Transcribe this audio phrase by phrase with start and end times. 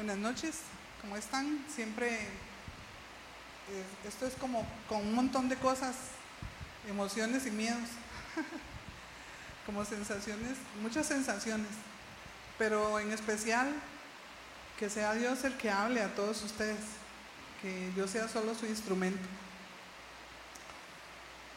[0.00, 0.60] Buenas noches,
[1.02, 1.62] ¿cómo están?
[1.68, 5.94] Siempre, eh, esto es como con un montón de cosas,
[6.88, 7.86] emociones y miedos,
[9.66, 11.68] como sensaciones, muchas sensaciones,
[12.56, 13.74] pero en especial
[14.78, 16.80] que sea Dios el que hable a todos ustedes,
[17.60, 19.28] que yo sea solo su instrumento.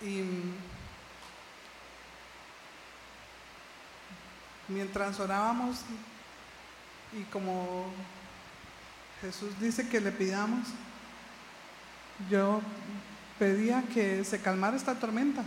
[0.02, 0.22] Y
[4.68, 5.78] mientras orábamos
[7.14, 7.86] y como
[9.24, 10.68] Jesús dice que le pidamos,
[12.30, 12.62] yo
[13.40, 15.46] pedía que se calmara esta tormenta,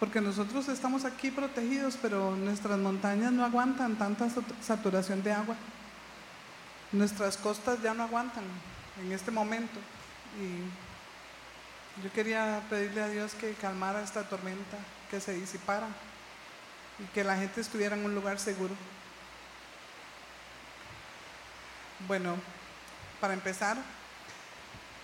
[0.00, 4.26] porque nosotros estamos aquí protegidos, pero nuestras montañas no aguantan tanta
[4.60, 5.54] saturación de agua,
[6.90, 8.44] nuestras costas ya no aguantan
[9.00, 9.78] en este momento.
[10.40, 14.78] Y yo quería pedirle a Dios que calmara esta tormenta,
[15.12, 15.86] que se disipara
[16.98, 18.74] y que la gente estuviera en un lugar seguro.
[22.06, 22.36] Bueno,
[23.20, 23.76] para empezar,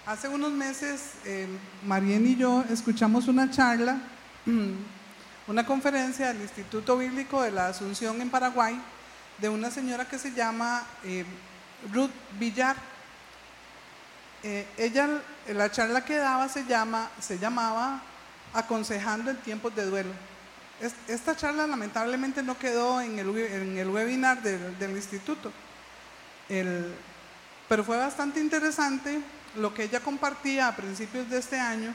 [0.06, 1.48] hace unos meses eh,
[1.84, 3.98] y yo escuchamos una charla,
[5.48, 8.80] una conferencia del Instituto Bíblico de la Asunción en Paraguay,
[9.38, 11.24] de una señora que se llama eh,
[11.92, 12.76] Ruth Villar.
[14.44, 18.02] Eh, ella, la charla que daba se, llama, se llamaba
[18.52, 20.12] Aconsejando en tiempos de duelo.
[21.08, 25.50] Esta charla lamentablemente no quedó en el, webinar del instituto
[26.48, 29.20] pero fue bastante interesante
[29.56, 31.94] lo que ella compartía a principios de este año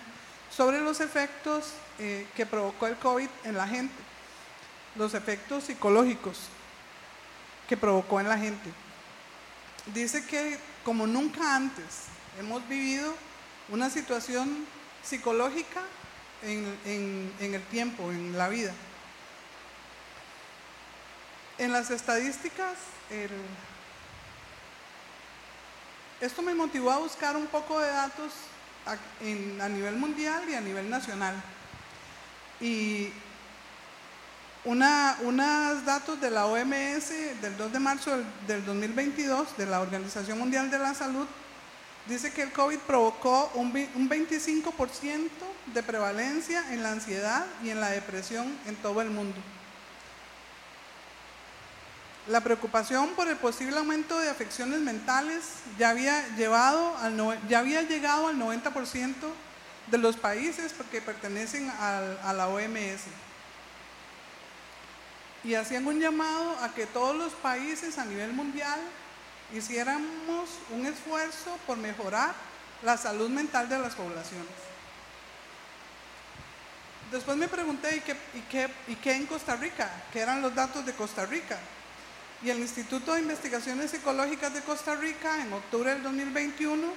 [0.49, 3.93] sobre los efectos eh, que provocó el COVID en la gente,
[4.95, 6.39] los efectos psicológicos
[7.67, 8.71] que provocó en la gente.
[9.93, 12.05] Dice que como nunca antes
[12.39, 13.13] hemos vivido
[13.69, 14.65] una situación
[15.03, 15.81] psicológica
[16.41, 18.73] en, en el tiempo, en la vida.
[21.57, 22.77] En las estadísticas,
[23.09, 23.29] el,
[26.21, 28.33] esto me motivó a buscar un poco de datos
[28.85, 31.35] a, nivel mundial y a nivel nacional.
[32.59, 33.09] Y
[34.65, 37.09] unos datos de la OMS
[37.41, 38.11] del 2 de marzo
[38.47, 41.25] del, 2022, de la Organización Mundial de la Salud,
[42.07, 45.29] dice que el COVID provocó un 25%
[45.73, 49.37] de prevalencia en la ansiedad y en la depresión en todo el mundo.
[52.29, 55.45] La preocupación por el posible aumento de afecciones mentales
[55.79, 59.13] ya había, llegado al 90%
[59.87, 63.01] de los países porque pertenecen a la OMS.
[65.43, 68.79] Y hacían un llamado a que todos los países a nivel mundial
[69.51, 72.35] hiciéramos un esfuerzo por mejorar
[72.83, 74.45] la salud mental de las poblaciones.
[77.11, 79.89] Después me pregunté, ¿y qué, y qué, y qué en Costa Rica?
[80.13, 81.57] ¿Qué eran los datos de Costa Rica?
[82.41, 86.87] Y el Instituto de Investigaciones Psicológicas de Costa Rica en octubre del 2021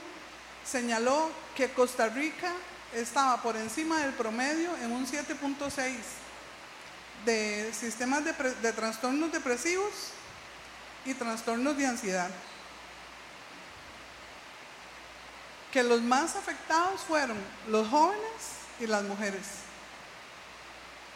[0.64, 2.52] señaló que Costa Rica
[2.94, 5.94] estaba por encima del promedio en un 7.6
[7.24, 9.92] de sistemas de, trastornos depresivos
[11.04, 12.30] y trastornos de ansiedad.
[15.72, 17.38] Que los más afectados fueron
[17.68, 18.22] los jóvenes
[18.78, 19.46] y las mujeres.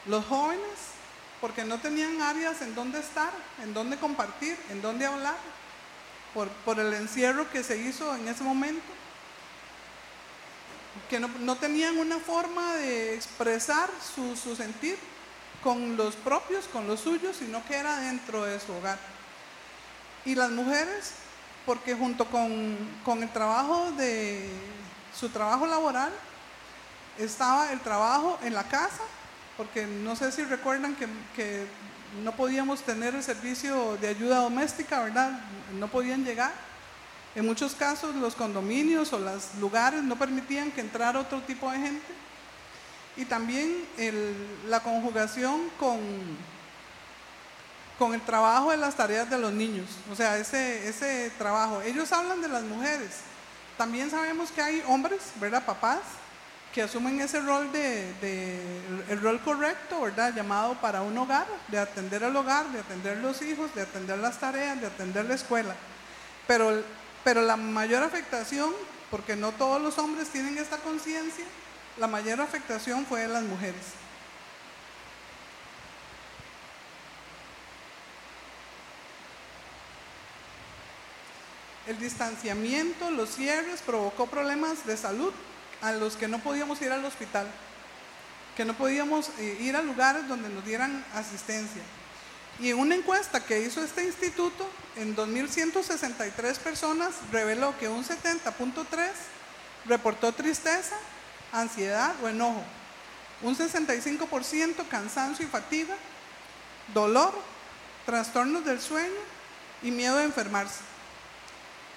[0.06, 0.95] Los jóvenes
[1.40, 3.30] porque no tenían áreas en donde estar,
[3.62, 5.36] en donde compartir, en donde hablar,
[6.64, 8.84] por, el encierro que se hizo en ese momento,
[11.08, 14.98] que no, tenían una forma de expresar su, sentir
[15.62, 18.98] con los propios, con los suyos, sino que era dentro de su hogar.
[20.24, 21.12] Y las mujeres,
[21.64, 24.50] porque junto con, con el trabajo de
[25.18, 26.12] su trabajo laboral,
[27.18, 29.02] estaba el trabajo en la casa
[29.56, 31.66] porque no sé si recuerdan que,
[32.22, 35.40] no podíamos tener el servicio de ayuda doméstica, ¿verdad?
[35.78, 36.52] No podían llegar.
[37.34, 41.78] En muchos casos los condominios o los lugares no permitían que entrara otro tipo de
[41.78, 42.06] gente.
[43.16, 43.84] Y también
[44.68, 45.98] la conjugación con,
[47.98, 51.82] con el trabajo de las tareas de los niños, o sea, ese, ese trabajo.
[51.82, 53.10] Ellos hablan de las mujeres.
[53.76, 55.66] También sabemos que hay hombres, ¿verdad?
[55.66, 56.00] Papás,
[56.76, 58.12] que asumen ese rol de,
[59.08, 60.34] el rol correcto, ¿verdad?
[60.34, 64.38] Llamado para un hogar, de atender al hogar, de atender los hijos, de atender las
[64.38, 65.74] tareas, de atender la escuela.
[66.46, 66.82] Pero,
[67.24, 68.74] pero la mayor afectación,
[69.10, 71.46] porque no todos los hombres tienen esta conciencia,
[71.96, 73.94] la mayor afectación fue de las mujeres.
[81.86, 85.32] El distanciamiento, los cierres provocó problemas de salud
[85.82, 87.46] a los que no podíamos ir al hospital,
[88.56, 91.82] que no podíamos eh, ir a lugares donde nos dieran asistencia.
[92.58, 99.10] Y una encuesta que hizo este instituto, en 2.163 personas reveló que un 70.3
[99.84, 100.96] reportó tristeza,
[101.52, 102.62] ansiedad o enojo,
[103.42, 105.94] un 65% cansancio y fatiga,
[106.94, 107.34] dolor,
[108.06, 109.20] trastornos del sueño
[109.82, 110.80] y miedo a enfermarse.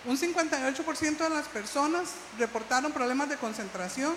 [0.06, 4.16] Un 58% de las personas reportaron problemas de concentración,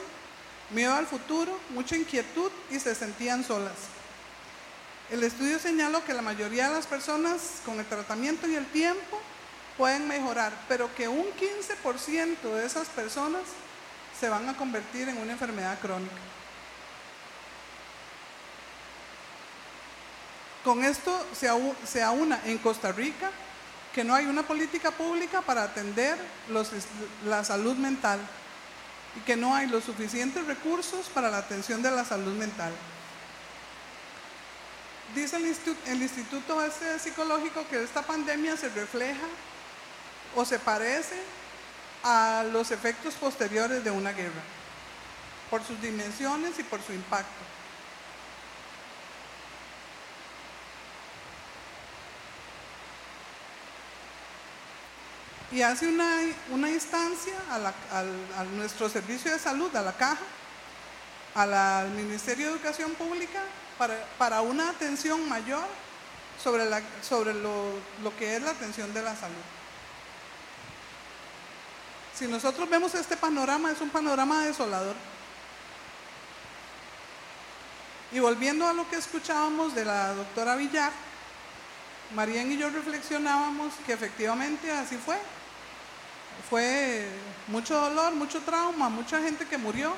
[0.70, 3.74] miedo al futuro, mucha inquietud y se sentían solas.
[5.10, 9.20] El estudio señaló que la mayoría de las personas con el tratamiento y el tiempo
[9.76, 13.42] pueden mejorar, pero que un 15% de esas personas
[14.18, 16.14] se van a convertir en una enfermedad crónica.
[20.62, 23.32] Con esto se aúna en Costa Rica
[23.94, 26.16] que no hay una política pública para atender
[27.26, 28.20] la salud mental
[29.16, 32.72] y que no hay los suficientes recursos para la atención de la salud mental.
[35.14, 35.44] Dice el,
[35.86, 39.26] el Instituto este Psicológico que esta pandemia se refleja
[40.34, 41.16] o se parece
[42.02, 44.42] a los efectos posteriores de una guerra,
[45.50, 47.51] por sus dimensiones y por su impacto.
[55.52, 60.22] Y hace una, instancia a, nuestro servicio de salud, a la caja,
[61.34, 63.40] al Ministerio de Educación Pública,
[64.18, 65.64] para, una atención mayor
[66.42, 66.64] sobre,
[67.02, 67.64] sobre lo,
[68.02, 69.44] lo que es la atención de la salud.
[72.14, 74.96] Si nosotros vemos este panorama, es un panorama desolador.
[78.10, 80.92] Y volviendo a lo que escuchábamos de la doctora Villar,
[82.14, 85.18] Marían y yo reflexionábamos que efectivamente así fue
[86.48, 87.06] fue
[87.48, 89.92] mucho dolor, mucho trauma, mucha gente que murió,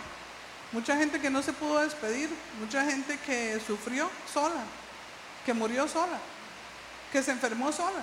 [0.73, 2.29] mucha gente que no se pudo despedir,
[2.61, 4.63] mucha gente que sufrió sola,
[5.45, 6.19] que murió sola,
[7.13, 8.03] que se enfermó sola,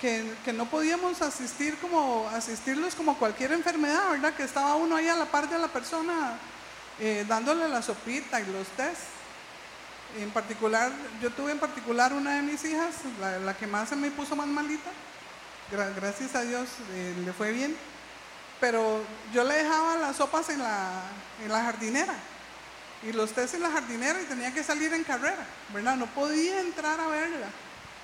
[0.00, 4.34] que, no podíamos asistir como, asistirlos como cualquier enfermedad, ¿verdad?
[4.34, 6.36] Que estaba uno ahí a la par de la persona
[7.00, 9.00] eh, dándole la sopita y los test.
[10.18, 13.96] En particular, yo tuve en particular una de mis hijas, la, la que más se
[13.96, 14.90] me puso más malita,
[15.70, 17.76] gracias a Dios eh, le fue bien,
[18.60, 19.02] pero
[19.32, 21.02] yo le dejaba las sopas en la,
[21.42, 22.14] en la jardinera
[23.02, 25.96] y los test en la jardinera y tenía que salir en carrera, ¿verdad?
[25.96, 27.48] No podía entrar a verla,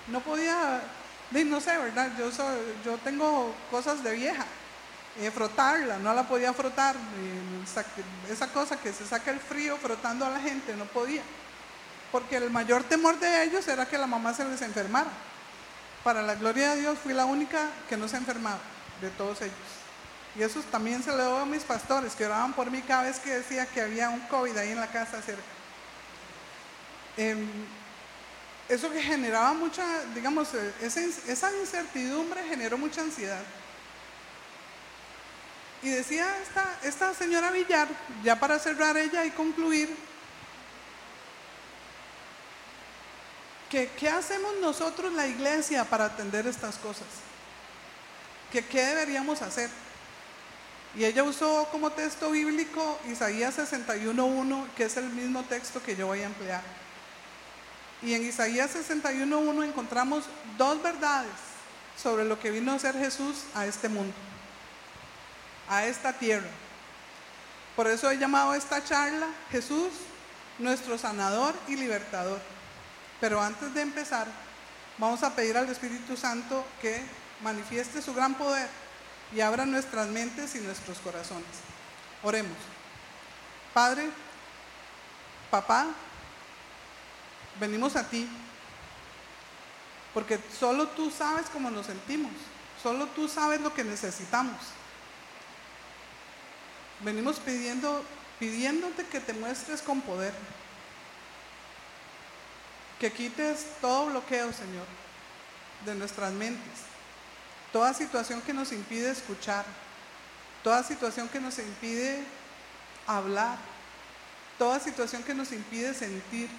[0.09, 0.83] no podía,
[1.33, 2.11] no sé, ¿verdad?
[2.19, 2.31] Yo,
[2.85, 4.45] yo tengo cosas de vieja,
[5.19, 10.27] eh, frotarla, no la podía frotar, eh, esa cosa que se saca el frío frotando
[10.27, 11.23] a la gente, no podía,
[12.13, 15.11] porque el mayor temor de ellos era que la mamá se les enfermara.
[16.05, 18.61] Para la gloria de Dios fui la única que no se enfermaba
[19.01, 19.55] de todos ellos.
[20.37, 23.19] Y eso también se lo debo a mis pastores que oraban por mí cada vez
[23.19, 25.43] que decía que había un COVID ahí en la casa cerca.
[27.17, 27.49] Em,
[28.69, 33.43] eso que generaba mucha, digamos, eh, esa, incertidumbre generó mucha ansiedad.
[35.83, 36.27] Y decía
[36.83, 37.89] esta señora Villar,
[38.23, 39.95] ya para cerrar ella y concluir,
[43.71, 47.07] ¿qué hacemos nosotros la iglesia para atender estas cosas?
[48.51, 49.71] ¿Qué, ¿Qué deberíamos hacer?
[50.97, 56.09] Y ella usó como texto bíblico Isaías 61.1, que es el mismo texto que yo
[56.09, 56.63] voy a emplear.
[58.03, 60.25] Y en Isaías 61.1 encontramos
[60.59, 61.31] dos verdades
[61.97, 64.15] sobre lo que vino a ser Jesús a este mundo,
[65.69, 66.49] a esta tierra.
[67.77, 69.91] Por eso he llamado esta charla Jesús,
[70.59, 72.41] nuestro sanador y libertador.
[73.21, 74.27] Pero antes de empezar,
[74.99, 77.03] vamos a pedir al Espíritu Santo que
[77.43, 78.69] manifieste su gran poder
[79.35, 81.45] y abra nuestras mentes y nuestros corazones.
[82.23, 82.57] Oremos.
[83.73, 84.09] Padre,
[85.51, 85.89] papá,
[87.59, 88.29] venimos a ti
[90.13, 92.33] porque solo tú sabes cómo nos sentimos,
[92.83, 94.57] solo tú sabes lo que necesitamos.
[97.01, 98.05] Venimos pidiendo,
[98.39, 100.35] pidiéndote que te muestres con poder
[103.01, 104.87] que quites todo bloqueo, Señor,
[105.87, 106.85] de nuestras mentes.
[107.73, 109.65] Toda situación que nos impide escuchar,
[110.63, 112.23] toda situación que nos impide
[113.07, 113.57] hablar,
[114.59, 116.51] toda situación que nos impide sentir.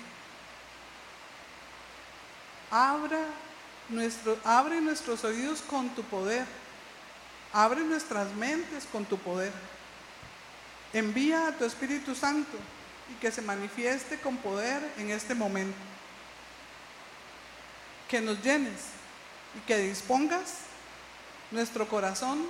[2.72, 3.20] Abra
[4.44, 6.46] abre nuestros oídos con tu poder.
[7.54, 9.52] Abre nuestras mentes con tu poder.
[10.94, 12.58] Envía a tu Espíritu Santo
[13.12, 15.91] y que se manifieste con poder en este momento
[18.12, 18.82] que nos llenes
[19.56, 20.56] y que dispongas
[21.50, 22.46] nuestro corazón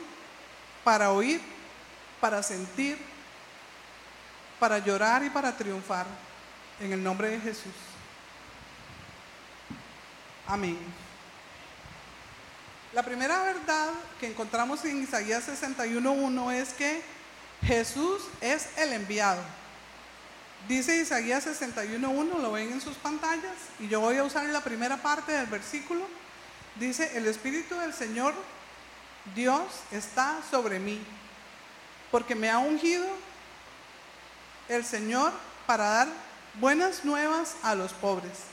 [0.83, 1.39] para oír,
[2.19, 2.97] para sentir,
[4.59, 6.07] para llorar y para triunfar.
[6.79, 7.75] En el nombre de Jesús.
[10.47, 10.79] Amén.
[12.93, 17.03] La primera verdad que encontramos en Isaías 61.1 es que
[17.61, 19.43] Jesús es el enviado.
[20.67, 24.97] Dice Isaías 61.1, lo ven en sus pantallas, y yo voy a usar la primera
[24.97, 26.05] parte del versículo.
[26.75, 28.33] Dice, el Espíritu del Señor,
[29.35, 31.03] Dios, está sobre mí,
[32.09, 33.05] porque me ha ungido
[34.69, 35.33] el Señor
[35.65, 36.07] para dar
[36.59, 38.51] buenas nuevas a los pobres.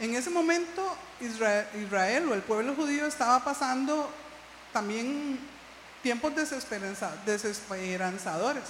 [0.00, 4.10] En ese momento Israel, o el pueblo judío estaba pasando
[4.72, 5.38] también
[6.02, 8.64] tiempos desesperanzadores.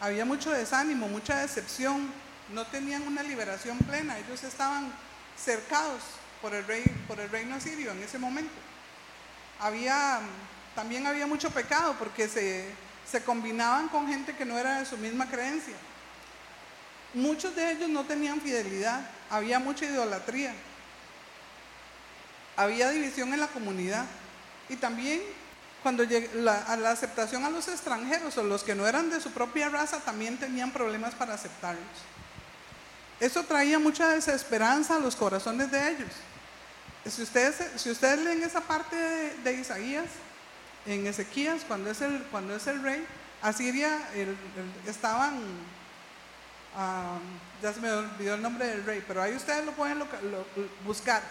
[0.00, 2.12] Había mucho desánimo, mucha decepción,
[2.52, 4.92] no tenían una liberación plena, ellos estaban
[5.36, 6.02] cercados
[6.42, 8.52] por el, rey, por el reino asirio en ese momento.
[9.58, 10.20] Había,
[10.74, 12.68] también había mucho pecado porque se,
[13.10, 15.74] se combinaban con gente que no era de su misma creencia.
[17.14, 20.54] Muchos de ellos no tenían fidelidad, había mucha idolatría,
[22.56, 24.04] había división en la comunidad.
[24.68, 25.22] Y también
[25.82, 26.04] cuando
[26.34, 30.00] la, la aceptación a los extranjeros o los que no eran de su propia raza
[30.00, 31.84] también tenían problemas para aceptarlos.
[33.20, 36.10] Eso traía mucha desesperanza a los corazones de ellos.
[37.08, 40.06] Si ustedes, si ustedes leen esa parte de, Isaías,
[40.86, 43.06] en Ezequías, cuando es el, cuando es el rey,
[43.42, 44.00] Asiria
[44.86, 45.40] estaban
[47.62, 50.02] ya se me olvidó el nombre del rey, pero ahí ustedes lo pueden
[50.84, 51.22] buscar.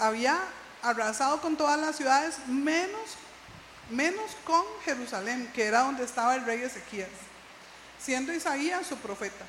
[0.00, 0.38] había
[0.82, 3.16] arrasado con todas las ciudades, menos,
[3.92, 7.08] menos con Jerusalén, que era donde estaba el rey Ezequías,
[8.00, 9.44] siendo Isaías su profeta.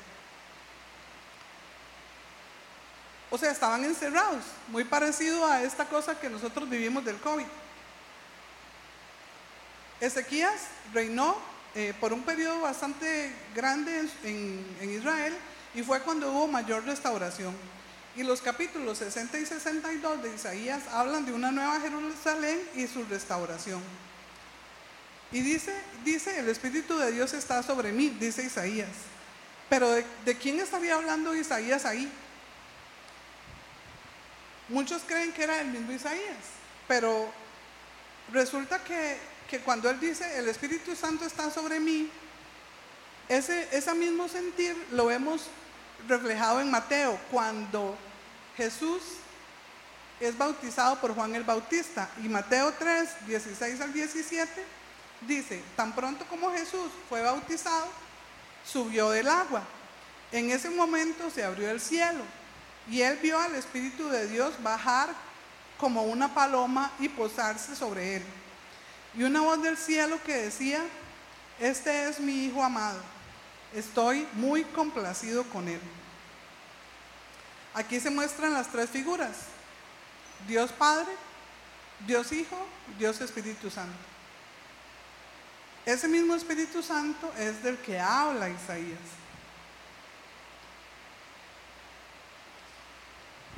[3.30, 7.46] O sea, estaban encerrados, muy parecido a esta cosa que nosotros vivimos del COVID.
[10.00, 11.36] Ezequías reinó
[11.74, 15.34] eh, por un periodo bastante grande en, Israel
[15.74, 17.52] y fue cuando hubo mayor restauración.
[18.14, 23.04] Y los capítulos 60 y 62 de Isaías hablan de una nueva Jerusalén y su
[23.06, 23.82] restauración.
[25.32, 28.88] Y dice, dice, el Espíritu de Dios está sobre mí, dice Isaías.
[29.68, 32.10] Pero ¿de, quién estaría hablando Isaías ahí?
[34.68, 36.36] Muchos creen que era el mismo Isaías,
[36.86, 37.30] pero
[38.32, 42.10] resulta que que cuando Él dice, el Espíritu Santo está sobre mí,
[43.28, 45.46] ese, ese mismo sentir lo vemos
[46.08, 47.96] reflejado en Mateo, cuando
[48.56, 49.02] Jesús
[50.20, 52.08] es bautizado por Juan el Bautista.
[52.22, 54.48] Y Mateo 3, 16 al 17
[55.26, 57.88] dice, tan pronto como Jesús fue bautizado,
[58.64, 59.62] subió del agua.
[60.32, 62.22] En ese momento se abrió el cielo
[62.90, 65.10] y él vio al Espíritu de Dios bajar
[65.78, 68.22] como una paloma y posarse sobre él.
[69.14, 70.82] Y una voz del cielo que decía,
[71.60, 73.00] este es mi Hijo amado,
[73.74, 75.80] estoy muy complacido con él.
[77.74, 79.36] Aquí se muestran las tres figuras,
[80.46, 81.12] Dios Padre,
[82.06, 82.56] Dios Hijo,
[82.98, 84.13] Dios Espíritu Santo.
[85.86, 88.98] Ese mismo Espíritu Santo es del que habla Isaías.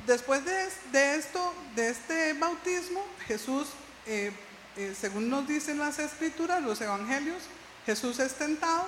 [0.05, 3.67] Después de, esto, de este bautismo, Jesús
[4.05, 4.31] eh,
[4.77, 7.41] eh, según nos dicen las escrituras, los evangelios,
[7.85, 8.87] Jesús es tentado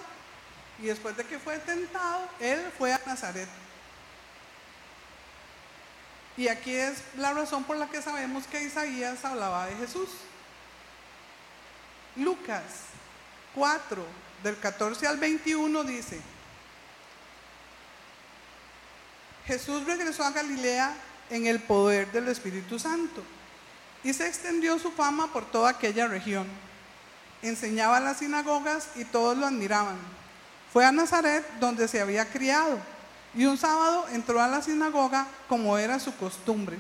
[0.78, 3.50] y después de que fue tentado, él fue a Nazaret.
[6.38, 10.10] Y aquí es la razón por la que sabemos que Isaías hablaba de Jesús.
[12.16, 12.64] Lucas
[13.56, 14.06] 4,
[14.44, 16.20] del 14 al 21 dice,
[19.46, 20.94] Jesús regresó a Galilea
[21.30, 23.24] en el poder del Espíritu Santo
[24.04, 26.48] y se extendió su fama por toda aquella región.
[27.42, 29.98] Enseñaba en las sinagogas y todos lo admiraban.
[30.72, 32.78] Fue a Nazaret donde se había criado
[33.34, 36.78] y un sábado entró a la sinagoga como era su costumbre.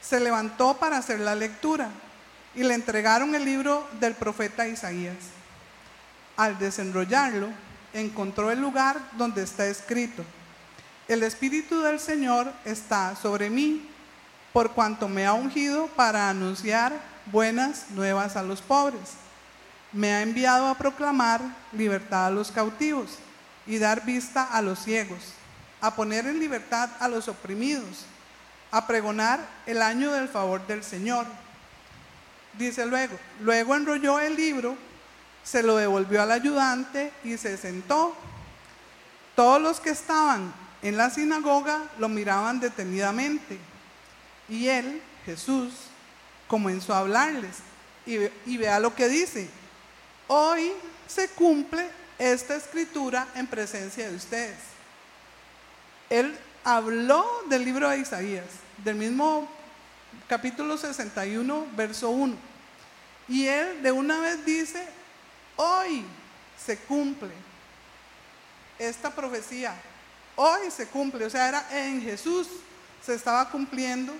[0.00, 1.90] Se levantó para hacer la lectura
[2.54, 5.39] y le entregaron el libro del profeta Isaías.
[6.40, 7.48] Al desenrollarlo,
[7.92, 10.24] encontró el lugar donde está escrito,
[11.06, 13.86] el Espíritu del Señor está sobre mí
[14.54, 19.16] por cuanto me ha ungido para anunciar buenas nuevas a los pobres.
[19.92, 21.42] Me ha enviado a proclamar
[21.72, 23.18] libertad a los cautivos
[23.66, 25.34] y dar vista a los ciegos,
[25.82, 28.06] a poner en libertad a los oprimidos,
[28.70, 31.26] a pregonar el año del favor del Señor.
[32.56, 34.74] Dice luego, luego enrolló el libro,
[35.50, 38.14] se lo devolvió al ayudante y se sentó.
[39.34, 40.52] Todos los que estaban
[40.82, 43.58] en la sinagoga lo miraban detenidamente
[44.48, 45.72] y él, Jesús,
[46.46, 47.56] comenzó a hablarles.
[48.06, 49.48] Y, vea lo que dice.
[50.26, 50.72] Hoy
[51.06, 51.88] se cumple
[52.18, 54.58] esta escritura en presencia de ustedes.
[56.10, 58.46] Él habló del libro de Isaías,
[58.84, 59.48] del mismo
[60.28, 62.36] capítulo 61, verso 1.
[63.28, 64.84] Y él de una vez dice,
[65.60, 66.04] hoy
[66.56, 67.30] se cumple
[68.78, 69.74] esta profecía,
[70.36, 72.48] hoy se cumple, o sea, era en Jesús
[73.04, 74.14] se estaba cumpliendo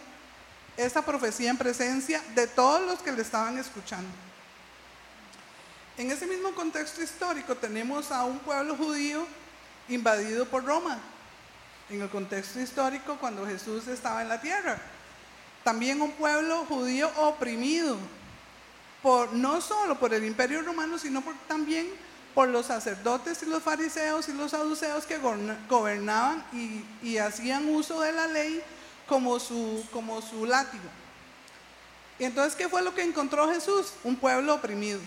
[0.76, 4.10] esta profecía en presencia de todos los que le estaban escuchando.
[5.96, 9.26] En ese mismo contexto histórico tenemos a un pueblo judío
[9.88, 10.98] invadido por Roma,
[11.88, 14.78] en el contexto histórico cuando Jesús estaba en la tierra.
[15.64, 17.98] También un pueblo judío oprimido,
[19.32, 21.88] no solo por el imperio romano, sino también
[22.34, 25.18] por los sacerdotes y los fariseos y los saduceos que
[25.68, 26.44] gobernaban
[27.02, 28.62] y, hacían uso de la ley
[29.06, 30.84] como su, como su látigo.
[32.18, 33.94] Y entonces, ¿qué fue lo que encontró Jesús?
[34.04, 35.00] Un pueblo oprimido.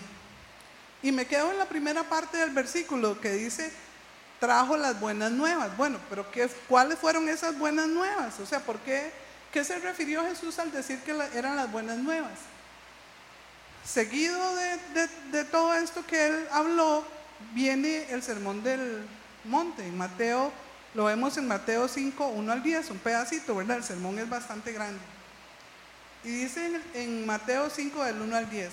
[1.02, 3.72] Y me quedo en la primera parte del versículo que dice,
[4.40, 5.76] trajo las buenas nuevas.
[5.76, 8.40] Bueno, pero ¿qué, ¿cuáles fueron esas buenas nuevas?
[8.40, 9.12] O sea, ¿por qué,
[9.52, 12.32] qué se refirió Jesús al decir que eran las buenas nuevas?
[13.84, 14.40] Seguido
[15.30, 17.04] de, todo esto que él habló,
[17.52, 19.06] viene el sermón del
[19.44, 20.50] monte, en Mateo,
[20.94, 23.76] lo vemos en Mateo 5, 1 al 10, un pedacito, ¿verdad?
[23.76, 25.00] El sermón es bastante grande.
[26.22, 28.70] Y dice en, Mateo 5, del 1 al 10,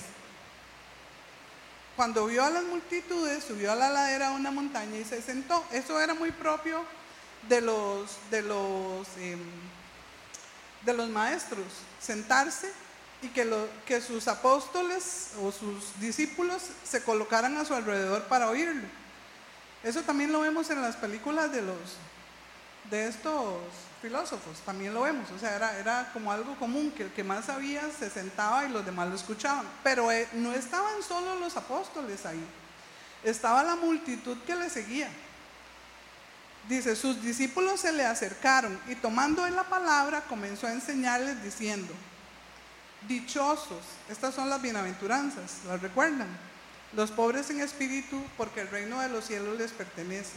[1.97, 5.65] cuando vio a las multitudes, subió a la ladera de una montaña y se sentó.
[5.71, 6.85] Eso era muy propio
[7.49, 9.39] de los, de los, em,
[10.85, 11.65] de los maestros,
[11.99, 12.71] sentarse
[13.21, 18.87] y que, sus apóstoles o sus discípulos se colocaran a su alrededor para oírlo.
[19.83, 21.77] Eso también lo vemos en las películas de los
[22.89, 23.55] de estos
[24.01, 27.83] filósofos, también lo vemos, o sea, era, como algo común, que el que más sabía
[27.97, 32.43] se sentaba y los demás lo escuchaban, pero eh, no estaban solo los apóstoles ahí,
[33.23, 35.09] estaba la multitud que le seguía.
[36.67, 41.93] Dice, sus discípulos se le acercaron y tomando en la palabra comenzó a enseñarles diciendo,
[43.07, 46.27] dichosos, estas son las bienaventuranzas, ¿las recuerdan?
[46.93, 50.33] Los pobres en espíritu, porque el reino de los cielos les pertenece.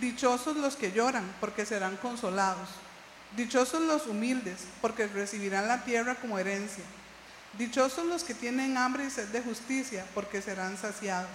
[0.00, 2.68] Dichosos los que lloran, porque serán consolados.
[3.36, 6.84] Dichosos los humildes, porque recibirán la tierra como herencia.
[7.58, 11.30] Dichosos los que tienen hambre y sed de justicia, porque serán saciados.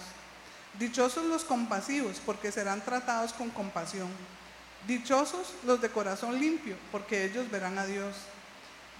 [0.78, 4.08] Dichosos los compasivos, porque serán tratados con compasión.
[4.86, 8.14] Dichosos los de corazón limpio, porque ellos verán a Dios.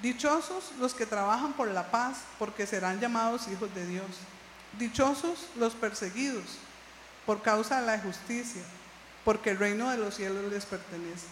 [0.03, 4.07] Dichosos los que trabajan por la paz, porque serán llamados hijos de Dios.
[4.79, 6.45] Dichosos los perseguidos
[7.25, 8.63] por causa de la justicia
[9.25, 11.27] porque el reino de los cielos les pertenece.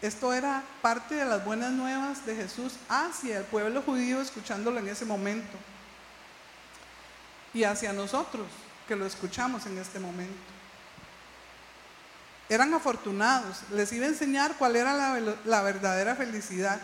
[0.00, 4.88] Esto era parte de las buenas nuevas de Jesús hacia el pueblo judío escuchándolo en
[4.88, 5.56] ese momento
[7.54, 8.46] y hacia nosotros
[8.88, 10.34] que lo escuchamos en este momento.
[12.48, 16.80] Eran afortunados, les iba a enseñar cuál era la, la verdadera felicidad,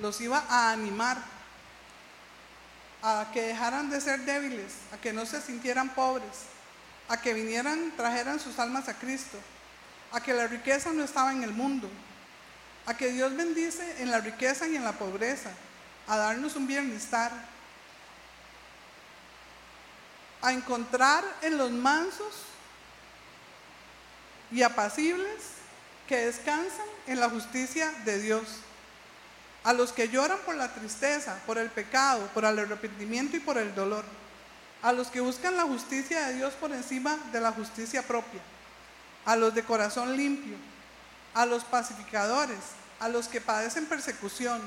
[0.00, 1.18] los iba a animar
[3.02, 6.46] a que dejaran de ser débiles, a que no se sintieran pobres,
[7.08, 9.38] a que vinieran, trajeran sus almas a Cristo,
[10.12, 11.88] a que la riqueza no estaba en el mundo,
[12.86, 15.50] a que Dios bendice en la riqueza y en la pobreza,
[16.06, 17.32] a darnos un bienestar,
[20.42, 22.42] a encontrar en los mansos
[24.50, 25.60] y apacibles
[26.08, 28.42] que descansan en la justicia de Dios,
[29.64, 33.58] a los que lloran por la tristeza, por el pecado, por el arrepentimiento y por
[33.58, 34.04] el dolor
[34.82, 38.40] a los que buscan la justicia de Dios por encima de la justicia propia,
[39.24, 40.56] a los de corazón limpio,
[41.34, 42.58] a los pacificadores,
[42.98, 44.60] a los que padecen persecución,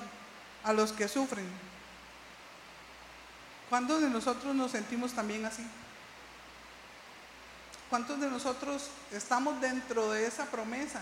[0.64, 1.48] a los que sufren.
[3.70, 5.66] ¿Cuántos de nosotros nos sentimos también así?
[7.90, 11.02] ¿Cuántos de nosotros estamos dentro de esa promesa,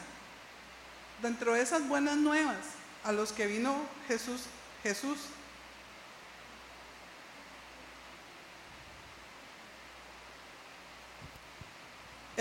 [1.21, 3.75] dentro de esas buenas nuevas a los que vino
[4.07, 4.41] Jesús,
[4.83, 5.17] Jesús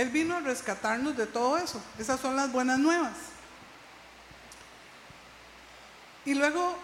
[0.00, 1.82] Él vino a rescatarnos de todo eso.
[1.98, 3.12] Esas son las buenas nuevas.
[6.24, 6.74] Y luego,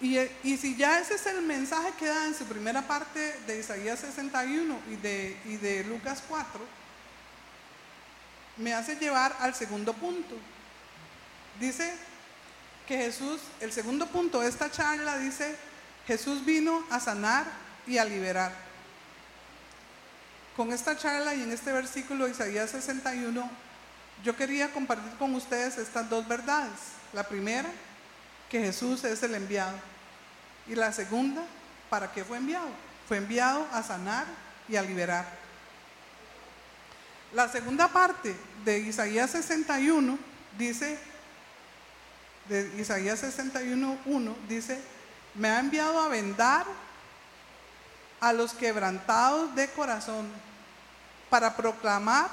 [0.00, 0.16] y,
[0.56, 4.80] si ya ese es el mensaje que da en su primera parte de Isaías 61
[4.90, 6.60] y de, y de Lucas 4,
[8.56, 10.34] me hace llevar al segundo punto.
[11.60, 11.94] Dice
[12.86, 15.56] que Jesús, el segundo punto de esta charla dice,
[16.06, 17.44] Jesús vino a sanar
[17.86, 18.52] y a liberar.
[20.56, 23.50] Con esta charla y en este versículo Isaías 61,
[24.24, 26.70] yo quería compartir con ustedes estas dos verdades.
[27.12, 27.68] La primera,
[28.48, 29.76] que Jesús es el enviado.
[30.68, 31.42] Y la segunda,
[31.90, 32.68] ¿para qué fue enviado?
[33.08, 34.24] Fue enviado a sanar
[34.68, 35.26] y a liberar.
[37.32, 40.18] La segunda parte de Isaías 61
[40.56, 40.98] dice
[42.48, 44.80] de Isaías 61.1 dice,
[45.34, 46.66] me ha enviado a vendar
[48.20, 50.28] a los quebrantados de corazón
[51.28, 52.28] para proclamar,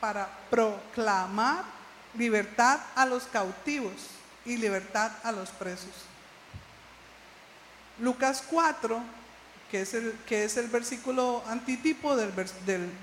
[0.00, 1.64] para proclamar
[2.14, 3.92] libertad a los cautivos
[4.44, 5.90] y libertad a los presos.
[8.00, 9.00] Lucas 4,
[9.70, 12.32] que es el, que es el versículo antitipo del,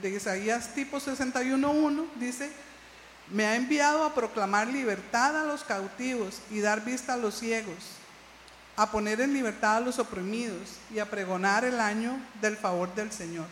[0.01, 2.51] de Isaías tipo 61.1, dice,
[3.31, 7.95] me ha enviado a proclamar libertad a los cautivos y dar vista a los ciegos,
[8.75, 13.11] a poner en libertad a los oprimidos y a pregonar el año del favor del
[13.11, 13.47] Señor.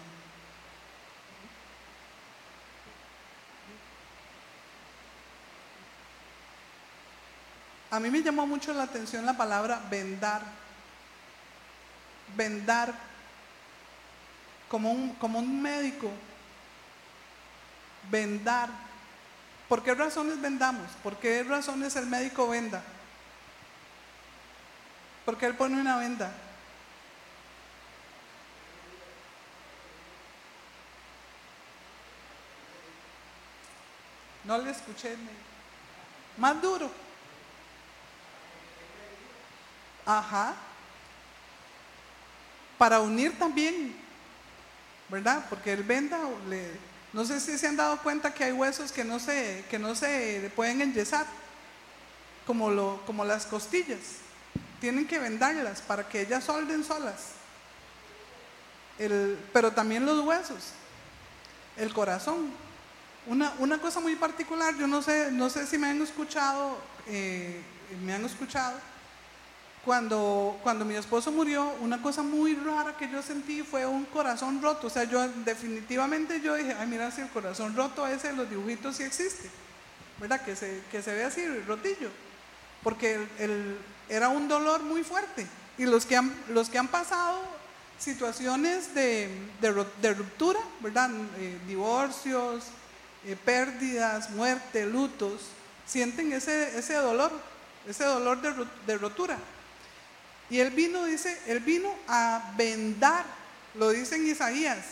[7.91, 10.41] A mí me llamó mucho la atención la palabra vendar.
[12.35, 12.93] Vendar
[14.67, 16.11] como un, como un médico.
[18.11, 18.69] Vendar
[19.67, 20.91] ¿Por qué razones vendamos?
[21.01, 22.83] ¿Por qué razones el médico venda?
[25.25, 26.31] ¿Por qué él pone una venda?
[34.43, 35.15] No le escuché.
[36.37, 36.91] Más duro.
[40.05, 40.53] Ajá.
[42.77, 43.95] Para unir también,
[45.09, 45.43] ¿verdad?
[45.49, 46.77] Porque él venda le,
[47.15, 49.95] no sé si se han dado cuenta que hay huesos que no se, que no
[49.95, 51.25] se pueden enyesar,
[52.45, 54.17] como, lo, como las costillas.
[54.81, 57.29] Tienen que vendarlas para que ellas solden solas.
[59.53, 60.73] pero también los huesos,
[61.77, 62.51] el corazón.
[63.27, 67.61] Una, una, cosa muy particular, yo no sé, no sé si me han escuchado, eh,
[68.03, 68.77] me han escuchado,
[69.85, 74.59] cuando, cuando mi esposo murió, una cosa muy rara que yo sentí fue un corazón
[74.61, 74.87] roto.
[74.87, 78.49] O sea, yo definitivamente yo dije, ay, mira si el corazón roto ese de los
[78.49, 79.49] dibujitos sí existe.
[80.19, 80.41] ¿Verdad?
[80.41, 82.09] Que se, que se ve así, rotillo.
[82.81, 83.77] Porque el,
[84.09, 85.45] era un dolor muy fuerte.
[85.77, 87.39] Y los que han, los que han pasado
[87.99, 89.29] situaciones de,
[89.61, 91.11] de, ruptura, ¿verdad?
[91.37, 92.65] Eh, divorcios,
[93.23, 95.41] eh, pérdidas, muerte, lutos,
[95.85, 97.31] sienten ese, ese dolor,
[97.87, 99.37] ese dolor de, de rotura.
[100.49, 103.25] Y él vino, dice, él vino a vendar,
[103.73, 104.85] lo dice en Isaías.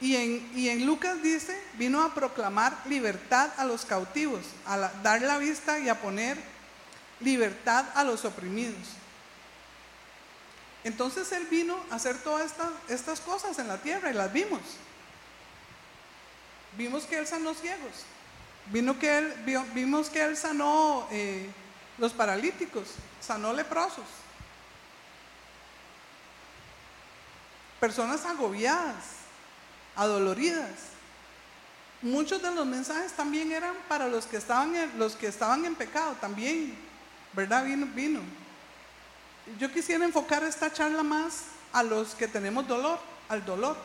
[0.00, 5.20] Y en, y en, Lucas dice, vino a proclamar libertad a los cautivos, a dar
[5.22, 6.38] la vista y a poner
[7.20, 8.98] libertad a los oprimidos.
[10.84, 14.60] Entonces Él vino a hacer todas estas, estas cosas en la tierra y las vimos.
[16.76, 18.04] Vimos que Él sanó ciegos,
[18.70, 19.34] Vino que él,
[19.74, 21.48] vimos que él sanó eh,
[21.96, 22.88] los paralíticos,
[23.20, 24.04] sanó leprosos,
[27.80, 29.04] personas agobiadas,
[29.96, 30.70] adoloridas.
[32.02, 35.74] Muchos de los mensajes también eran para los que estaban en, los que estaban en
[35.74, 36.76] pecado, también,
[37.32, 37.64] ¿verdad?
[37.64, 38.20] Vino, vino.
[39.58, 43.00] Yo quisiera enfocar esta charla más a los que tenemos dolor,
[43.30, 43.76] al dolor.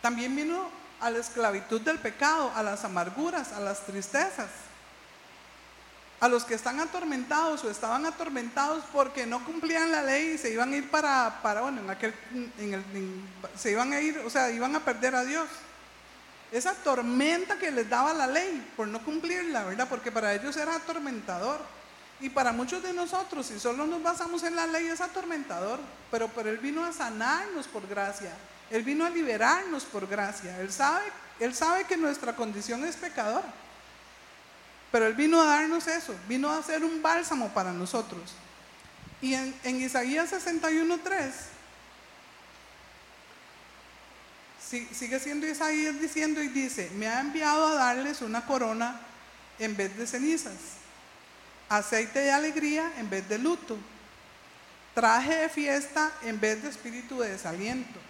[0.00, 4.48] También vino a la esclavitud del pecado, a las amarguras, a las tristezas.
[6.20, 10.50] A los que están atormentados o estaban atormentados porque no cumplían la ley y se
[10.50, 12.12] iban a ir para, para bueno, en aquel,
[12.58, 12.84] en el,
[13.56, 15.48] se iban a ir, o sea, iban a perder a Dios.
[16.50, 19.86] Esa tormenta que les daba la ley por no cumplirla, ¿verdad?
[19.88, 21.60] Porque para ellos era atormentador.
[22.20, 25.78] Y para muchos de nosotros, si solo nos basamos en la ley, es atormentador.
[26.10, 28.32] Pero, pero Él vino a sanarnos por gracia.
[28.70, 30.60] Él vino a liberarnos por gracia.
[30.60, 31.04] Él sabe,
[31.40, 33.46] él sabe que nuestra condición es pecadora.
[34.90, 38.34] Pero Él vino a darnos eso, vino a hacer un bálsamo para nosotros.
[39.20, 41.30] Y en, Isaías 61.3,
[44.92, 49.00] sigue siendo Isaías diciendo y dice, me ha enviado a darles una corona
[49.58, 50.54] en vez de cenizas,
[51.68, 53.76] aceite de alegría en vez de luto,
[54.94, 58.00] traje de fiesta en vez de espíritu de desaliento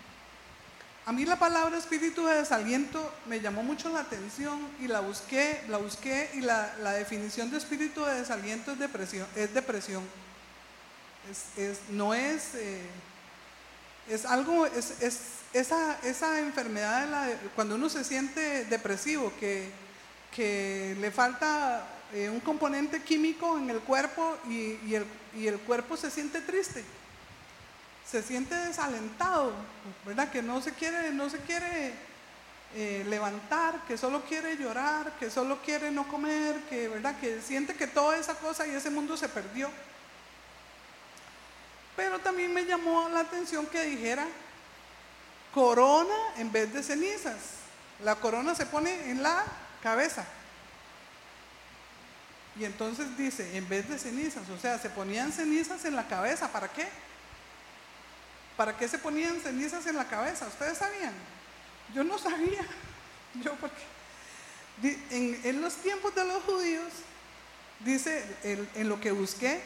[1.08, 5.62] a mí la palabra espíritu de desaliento me llamó mucho la atención y la busqué,
[5.70, 9.26] la busqué y la, definición de espíritu de desaliento es depresión.
[9.34, 10.02] Es depresión.
[11.56, 12.82] Es, no es, eh,
[14.10, 14.92] es algo, es,
[15.54, 19.70] esa, esa, enfermedad cuando uno se siente depresivo, que,
[20.36, 26.40] que le falta eh, un componente químico en el cuerpo y, el, cuerpo se siente
[26.40, 26.84] triste
[28.10, 29.52] se siente desalentado,
[30.06, 30.30] ¿verdad?
[30.30, 31.92] Que no se quiere, no se quiere
[32.74, 37.20] eh, levantar, que solo quiere llorar, que solo quiere no comer, que, ¿verdad?
[37.20, 39.70] Que siente que toda esa cosa y ese mundo se perdió.
[41.96, 44.26] Pero también me llamó la atención que dijera
[45.52, 47.36] corona en vez de cenizas.
[48.02, 49.44] La corona se pone en la
[49.82, 50.24] cabeza.
[52.58, 56.50] Y entonces dice, en vez de cenizas, o sea, se ponían cenizas en la cabeza,
[56.50, 56.88] ¿para qué?
[58.56, 60.46] ¿Para qué se ponían cenizas en la cabeza?
[60.48, 61.12] ¿Ustedes sabían?
[61.94, 62.66] Yo no sabía.
[63.42, 63.76] Yo porque
[65.10, 66.86] en, los tiempos de los judíos,
[67.80, 69.60] dice, en lo que busqué,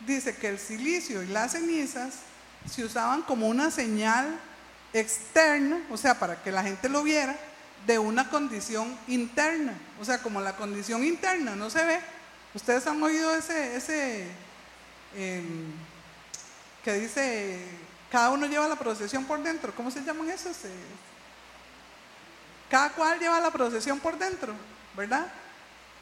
[0.00, 2.14] dice que el silicio y las cenizas
[2.70, 4.38] se usaban como una señal
[4.92, 7.36] externa, o sea, para que la gente lo viera,
[7.86, 9.74] de una condición interna.
[10.00, 12.00] O sea, como la condición interna no se ve.
[12.54, 14.26] Ustedes han oído ese, ese
[15.16, 15.72] em,
[16.84, 17.64] que dice,
[18.10, 19.74] cada uno lleva la procesión por dentro.
[19.74, 20.56] ¿Cómo se llaman esos?
[22.68, 24.54] cada cual lleva la procesión por dentro,
[24.96, 25.30] ¿verdad?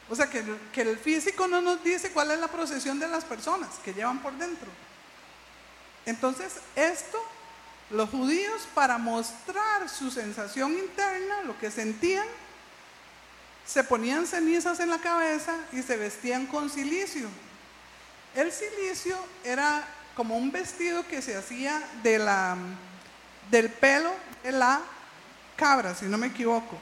[0.09, 0.45] O sea, que
[0.77, 4.33] el físico no nos dice cuál es la procesión de las personas que llevan por
[4.35, 4.69] dentro.
[6.07, 7.21] Entonces, esto,
[7.91, 12.27] los judíos, para mostrar su sensación interna, lo que sentían,
[13.71, 17.29] se ponían cenizas en la cabeza y se vestían con silicio.
[18.35, 22.57] El silicio era como un vestido que se hacía de la,
[23.49, 24.11] del pelo
[24.43, 24.81] de la
[25.55, 26.77] cabra, si no me equivoco.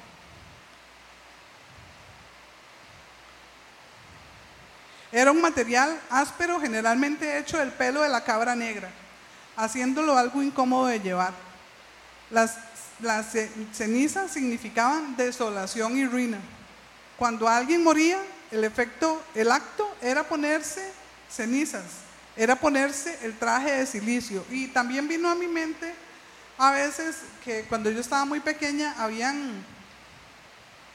[5.13, 8.89] Era un material áspero, generalmente hecho del pelo de la cabra negra,
[9.57, 11.35] haciéndolo algo incómodo de llevar.
[12.31, 12.57] Las,
[13.01, 13.27] las
[13.75, 16.39] cenizas significaban desolación y ruina.
[17.19, 20.91] Cuando alguien moría, el efecto, el acto era ponerse
[21.29, 21.85] cenizas,
[22.37, 24.45] era ponerse el traje de silicio.
[24.51, 25.93] Y también vino a mi mente
[26.57, 29.65] a veces que cuando yo estaba muy pequeña habían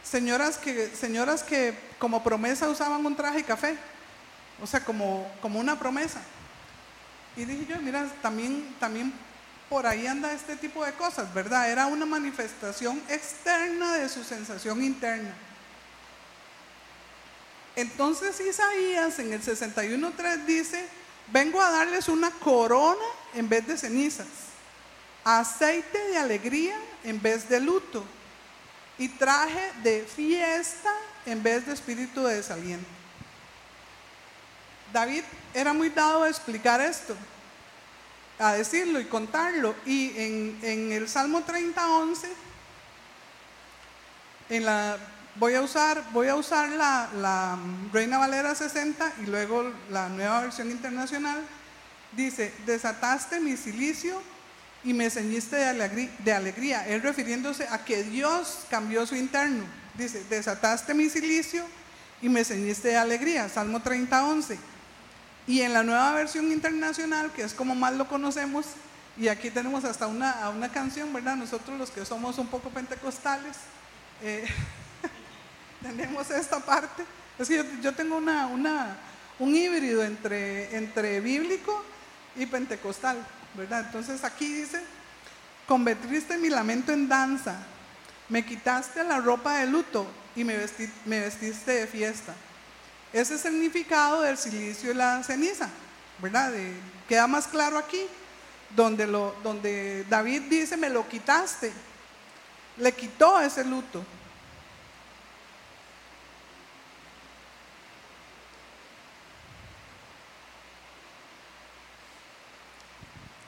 [0.04, 3.78] señoras que, señoras que como promesa usaban un traje café,
[4.62, 6.22] o sea, como, como una promesa.
[7.36, 9.14] Y dije yo, mira, también, también
[9.70, 11.70] por ahí anda este tipo de cosas, ¿verdad?
[11.70, 15.34] Era una manifestación externa de su sensación interna.
[17.76, 20.86] Entonces Isaías en el 61.3 dice,
[21.32, 23.02] vengo a darles una corona
[23.34, 24.28] en vez de cenizas
[25.24, 28.04] aceite de alegría en vez de luto
[28.98, 30.92] y traje de fiesta
[31.26, 32.88] en vez de espíritu de desaliento.
[34.92, 37.16] David era muy dado a explicar esto,
[38.38, 39.74] a decirlo y contarlo.
[39.86, 42.28] Y en, el Salmo 30, 11,
[44.50, 44.98] en la,
[45.36, 47.58] voy a usar, voy a usar la,
[47.92, 51.42] Reina Valera 60 y luego la nueva versión internacional.
[52.12, 54.22] Dice, desataste mi silicio
[54.84, 59.66] y me ceñiste de alegría, Él refiriéndose a que Dios cambió su interno.
[59.96, 61.64] Dice, desataste mi silicio
[62.22, 63.50] y me ceñiste de alegría.
[63.50, 64.58] Salmo 30, 11.
[65.46, 68.66] Y en la nueva versión internacional, que es como más lo conocemos,
[69.18, 71.36] y aquí tenemos hasta una, una canción, ¿verdad?
[71.36, 73.58] Nosotros los que somos un poco pentecostales,
[74.22, 74.46] eh,
[75.84, 77.04] tenemos esta parte.
[77.38, 78.48] Es que yo, tengo una,
[79.40, 81.84] un híbrido entre, entre bíblico
[82.36, 83.18] y pentecostal.
[83.58, 84.82] Entonces aquí dice,
[85.68, 87.56] convertiste mi lamento en danza,
[88.30, 92.34] me quitaste la ropa de luto y me, vestiste de fiesta.
[93.12, 95.70] Ese es el significado del silicio y la ceniza,
[96.20, 96.52] ¿verdad?
[97.08, 98.02] queda más claro aquí,
[98.76, 101.72] donde, donde David dice, me lo quitaste,
[102.78, 104.04] le quitó ese luto.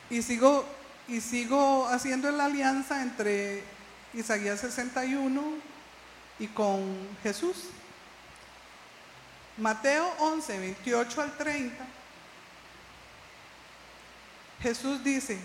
[0.09, 0.65] Y sigo,
[1.07, 3.63] y sigo haciendo la alianza entre
[4.13, 5.41] Isaías 61
[6.39, 6.83] y con
[7.23, 7.65] Jesús.
[9.57, 11.85] Mateo 11, 28 al 30.
[14.61, 15.39] Jesús dice,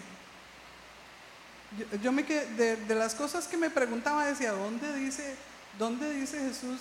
[2.02, 5.36] yo, me de, de, las cosas que me preguntaba decía, ¿dónde dice,
[5.78, 6.80] dónde dice Jesús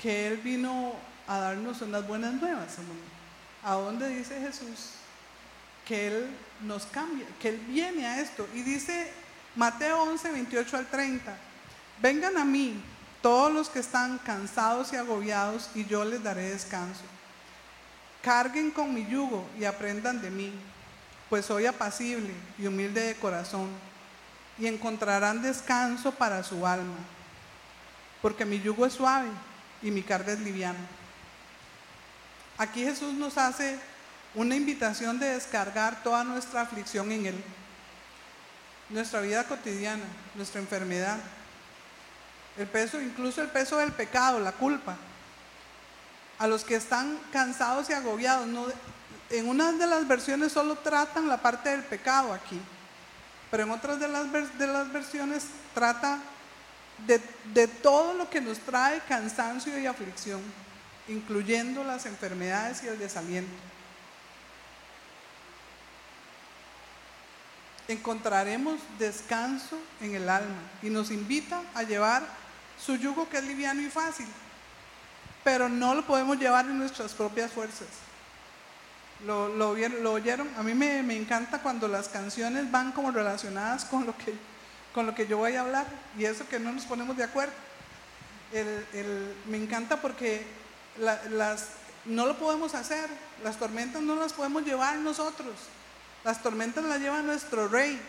[0.00, 0.94] que Él vino
[1.26, 2.76] a darnos unas buenas nuevas?
[3.62, 4.90] ¿A dónde dice Jesús
[5.86, 6.26] que Él
[6.62, 8.46] nos cambia, que Él viene a esto.
[8.54, 9.10] Y dice
[9.54, 11.36] Mateo 11, 28 al 30,
[12.02, 12.82] vengan a mí
[13.22, 17.02] todos los que están cansados y agobiados y yo les daré descanso.
[18.22, 20.52] Carguen con mi yugo y aprendan de mí,
[21.30, 23.68] pues soy apacible y humilde de corazón,
[24.58, 26.96] y encontrarán descanso para su alma,
[28.22, 29.28] porque mi yugo es suave
[29.82, 30.78] y mi carga es liviana.
[32.58, 33.78] Aquí Jesús nos hace
[34.36, 37.44] una invitación de descargar toda nuestra aflicción en Él,
[38.90, 41.18] nuestra vida cotidiana, nuestra enfermedad,
[42.58, 44.96] el peso, incluso el peso del pecado, la culpa.
[46.38, 48.46] A los que están cansados y agobiados,
[49.30, 52.60] en una de las versiones solo tratan la parte del pecado aquí,
[53.50, 55.44] pero en otras de las, versiones
[55.74, 56.18] trata
[57.06, 57.22] de,
[57.54, 60.42] de todo lo que nos trae cansancio y aflicción,
[61.08, 63.75] incluyendo las enfermedades y el desaliento.
[67.88, 72.22] Encontraremos descanso en el alma y nos invita a llevar
[72.84, 74.26] su yugo que es liviano y fácil,
[75.44, 77.88] pero no lo podemos llevar en nuestras propias fuerzas.
[79.24, 79.70] ¿Lo, lo,
[80.12, 80.48] oyeron?
[80.58, 84.34] A mí me, encanta cuando las canciones van como relacionadas con lo que,
[84.92, 85.86] con lo que yo voy a hablar
[86.18, 87.54] y eso que no nos ponemos de acuerdo.
[89.46, 90.44] me encanta porque
[90.98, 91.68] las,
[92.04, 93.08] no lo podemos hacer,
[93.42, 95.54] las tormentas no las podemos llevar nosotros
[96.26, 98.00] las tormentas las lleva nuestro rey.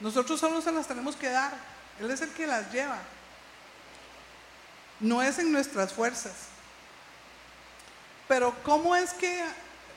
[0.00, 1.52] Nosotros solo se las tenemos que dar.
[2.00, 2.98] Él es el que las lleva.
[4.98, 6.32] No es en nuestras fuerzas.
[8.26, 9.44] Pero ¿cómo es que,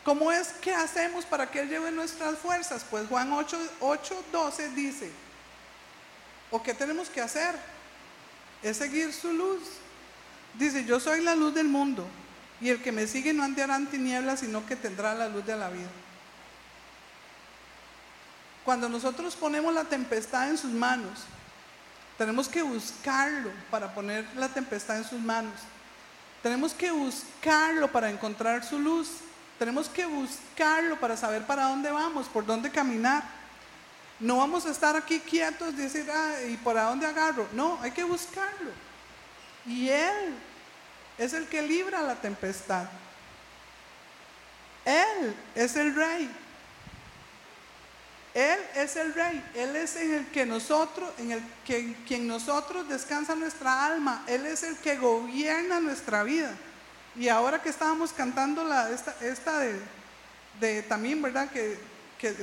[0.06, 2.86] cómo es que hacemos para que Él lleve nuestras fuerzas?
[2.88, 5.10] Pues Juan 8, 8 12 dice,
[6.52, 7.56] ¿o qué tenemos que hacer?
[8.62, 9.64] Es seguir su luz.
[10.54, 12.08] Dice, yo soy la luz del mundo
[12.62, 15.58] y el que me sigue no andará en tinieblas, sino que tendrá la luz de
[15.58, 15.90] la vida.
[18.70, 21.22] Cuando nosotros ponemos la tempestad en sus manos,
[22.20, 25.56] tenemos que buscarlo para poner la tempestad en sus manos.
[26.44, 29.08] Tenemos que buscarlo para encontrar su luz.
[29.58, 33.24] Tenemos que buscarlo para saber para dónde vamos, por dónde caminar.
[34.20, 37.48] No vamos a estar aquí quietos y decir, ah, ¿y por dónde agarro?
[37.54, 38.70] No, hay que buscarlo.
[39.66, 40.36] Y Él
[41.18, 42.86] es el que libra la tempestad.
[44.86, 46.30] Él es el rey.
[48.34, 52.88] Él es el rey, Él es en el que nosotros, en el que quien nosotros
[52.88, 56.52] descansa nuestra alma, Él es el que gobierna nuestra vida.
[57.16, 59.60] Y ahora que estábamos cantando la, esta,
[60.60, 61.50] de, también, ¿verdad?
[61.50, 61.78] Que,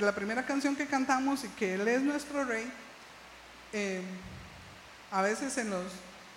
[0.01, 2.67] la primera canción que cantamos y que Él es nuestro rey,
[3.75, 4.01] eh,
[5.11, 5.85] a veces en los,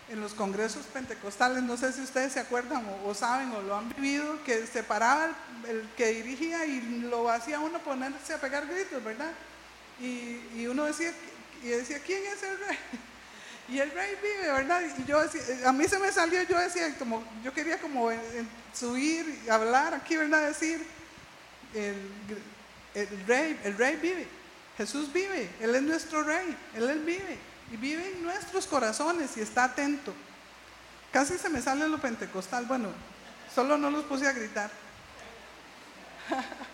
[0.09, 3.89] en los congresos pentecostales, no sé si ustedes se acuerdan o, saben o lo han
[3.89, 5.29] vivido, que se paraba
[5.67, 9.31] el, que dirigía y lo hacía uno ponerse a pegar gritos, ¿verdad?
[9.99, 11.13] Y, uno decía,
[11.63, 12.77] y decía, ¿quién es el rey?
[13.69, 14.81] Y el rey vive, ¿verdad?
[14.97, 15.21] Y yo
[15.63, 18.09] a mí se me salió, yo decía, como, yo quería como
[18.73, 20.47] subir, y hablar aquí, ¿verdad?
[20.47, 20.83] Decir,
[21.75, 21.95] el,
[22.95, 24.27] el rey, el rey vive,
[24.75, 27.37] Jesús vive, Él es nuestro rey, Él, él vive
[27.71, 30.13] y vive en nuestros corazones y está atento.
[31.11, 32.89] Casi se me sale lo pentecostal, bueno,
[33.53, 34.69] solo no los puse a gritar.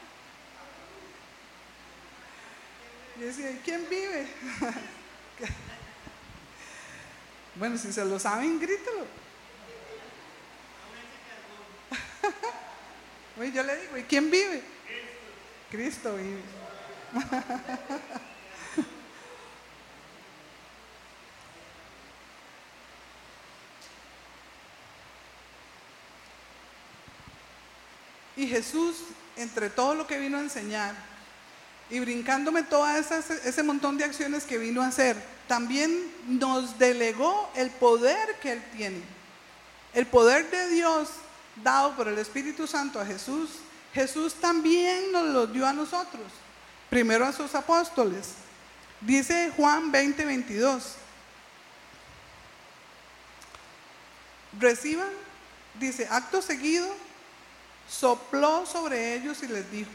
[3.17, 4.27] Y decía, ¿quién vive?
[7.55, 9.05] bueno, si se lo saben, grítelo.
[13.53, 14.62] yo le digo, ¿y quién vive?
[15.71, 16.41] Cristo vive.
[28.35, 28.97] Y Jesús,
[29.37, 30.95] entre todo lo que vino a enseñar
[31.89, 35.15] y brincándome todo ese montón de acciones que vino a hacer,
[35.47, 39.01] también nos delegó el poder que Él tiene.
[39.93, 41.09] El poder de Dios
[41.63, 43.49] dado por el Espíritu Santo a Jesús,
[43.93, 46.25] Jesús también nos lo dio a nosotros.
[46.89, 48.33] Primero a sus apóstoles.
[49.01, 50.95] Dice Juan 20, 22.
[54.59, 55.09] Reciban,
[55.79, 56.87] dice, acto seguido,
[57.89, 59.91] sopló sobre ellos y les dijo,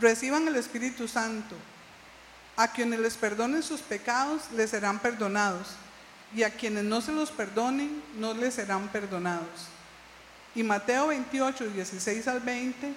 [0.00, 1.56] reciban el Espíritu Santo.
[2.56, 5.68] A quienes les perdonen sus pecados les serán perdonados,
[6.34, 9.68] y a quienes no se los perdonen no les serán perdonados.
[10.54, 12.92] Y Mateo 28, 16 al 20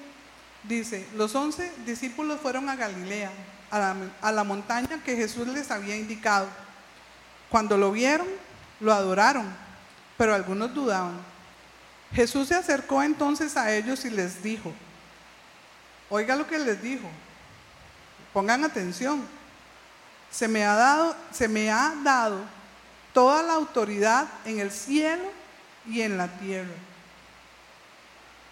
[0.63, 3.32] dice, los once discípulos fueron a Galilea,
[3.71, 6.47] a la, montaña que Jesús les había indicado.
[7.50, 8.28] Cuando lo vieron,
[8.80, 9.45] lo adoraron,
[10.17, 11.17] pero algunos dudaban.
[12.13, 14.74] Jesús se acercó entonces a ellos y les dijo,
[16.10, 17.08] oiga lo que les dijo,
[18.34, 19.23] pongan atención,
[20.32, 22.40] se me ha dado, se me ha dado
[23.13, 25.23] toda la autoridad en el cielo
[25.86, 26.75] y en la tierra.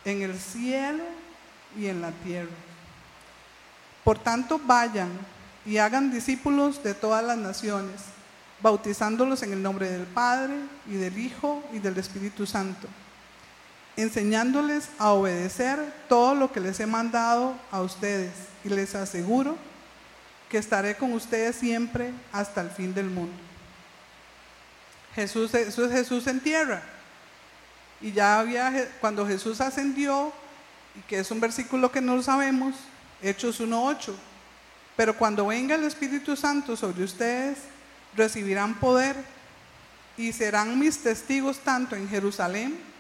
[0.04, 1.04] En el cielo
[1.78, 2.52] y en la tierra.
[4.04, 5.10] Por tanto, vayan
[5.66, 8.02] y hagan discípulos de todas las naciones,
[8.62, 10.54] bautizándolos en el nombre del Padre
[10.88, 12.88] y del Hijo y del Espíritu Santo
[13.98, 15.80] enseñándoles a obedecer
[16.10, 18.32] todo lo que les he mandado a ustedes.
[18.64, 19.58] Y les aseguro
[20.50, 23.36] que estaré con ustedes siempre hasta el fin del mundo.
[25.14, 26.82] Jesús, eso es Jesús en tierra.
[28.02, 30.34] Y ya había, cuando Jesús ascendió,
[30.96, 32.76] y que es un versículo que no sabemos,
[33.22, 34.14] Hechos 1.8,
[34.96, 37.58] Pero cuando venga el Espíritu Santo sobre ustedes,
[38.16, 39.16] recibirán poder
[40.18, 42.95] y serán mis testigos tanto en Jerusalén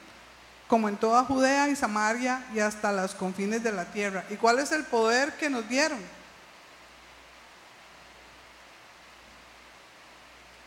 [0.68, 4.24] como en toda Judea y Samaria y hasta los confines de la tierra.
[4.30, 6.00] ¿Y cuál es el poder que nos dieron?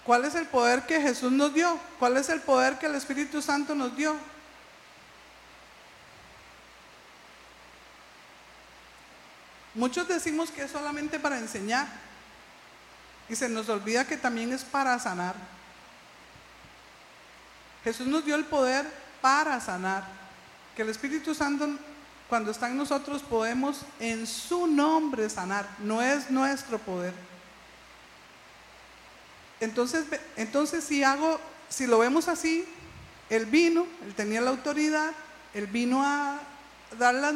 [0.04, 1.78] ¿Cuál es el poder que Jesús nos dio?
[1.98, 4.16] ¿Cuál es el poder que el Espíritu Santo nos dio?
[9.74, 11.86] Muchos decimos que es solamente para enseñar
[13.28, 15.34] y se nos olvida que también es para sanar.
[17.84, 18.86] Jesús nos dio el poder
[19.20, 20.04] para sanar,
[20.76, 21.68] que el Espíritu Santo
[22.28, 27.14] cuando está en nosotros podemos en su nombre sanar, no es nuestro poder.
[29.60, 30.04] Entonces,
[30.36, 32.66] entonces si hago, si lo vemos así,
[33.30, 35.12] él vino, él tenía la autoridad,
[35.54, 36.38] él vino a
[36.98, 37.34] dar las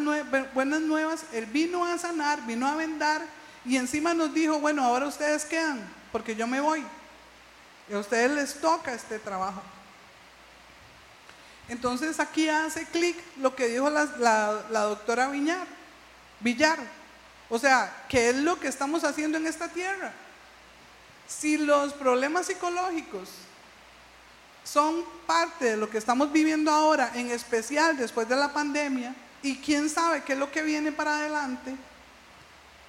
[0.55, 3.23] buenas nuevas, él vino a sanar, vino a vendar
[3.65, 5.81] y encima nos dijo, bueno, ahora ustedes quedan,
[6.13, 6.85] porque yo me voy.
[7.93, 9.61] A ustedes les toca este trabajo.
[11.69, 14.05] Entonces aquí hace clic lo que dijo la,
[14.85, 15.67] doctora Villar,
[16.41, 16.79] Villar.
[17.49, 20.13] O sea, ¿qué es lo que estamos haciendo en esta tierra?
[21.27, 23.29] Si los problemas psicológicos
[24.65, 29.57] son parte de lo que estamos viviendo ahora, en especial después de la pandemia, y
[29.59, 31.75] quién sabe qué es lo que viene para adelante,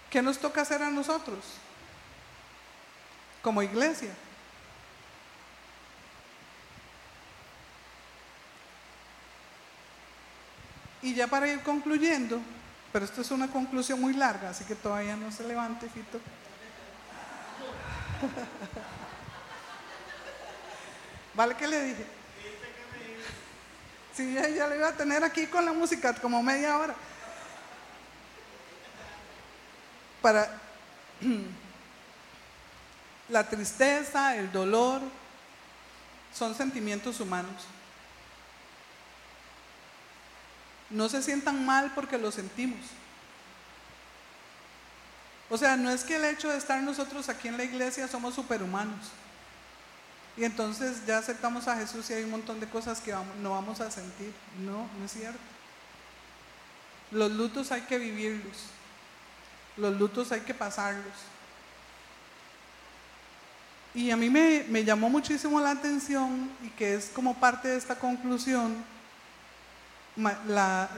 [0.09, 1.39] ¿qué nos toca hacer a nosotros
[3.41, 4.13] como iglesia?
[11.03, 12.39] Y ya para ir concluyendo,
[12.91, 16.19] pero esto es una conclusión muy larga, así que todavía no se levante, Fito.
[21.35, 22.05] ¿Vale que le dije?
[24.15, 26.95] Sí, ya le iba a tener aquí con la música como media hora.
[30.21, 30.49] Para
[33.29, 35.01] la tristeza, el dolor,
[36.33, 37.65] son sentimientos humanos.
[40.93, 42.79] No se sientan mal porque lo sentimos.
[45.49, 48.35] O sea, no es que el hecho de estar nosotros aquí en la iglesia somos
[48.35, 49.07] superhumanos.
[50.37, 53.81] Y entonces ya aceptamos a Jesús y hay un montón de cosas que no vamos
[53.81, 54.33] a sentir.
[54.63, 55.39] No, no es cierto.
[57.11, 58.57] Los lutos hay que vivirlos.
[59.75, 61.13] Los lutos hay que pasarlos.
[63.95, 67.77] Y a mí me, me llamó muchísimo la atención y que es como parte de
[67.77, 68.92] esta conclusión
[70.15, 70.89] la,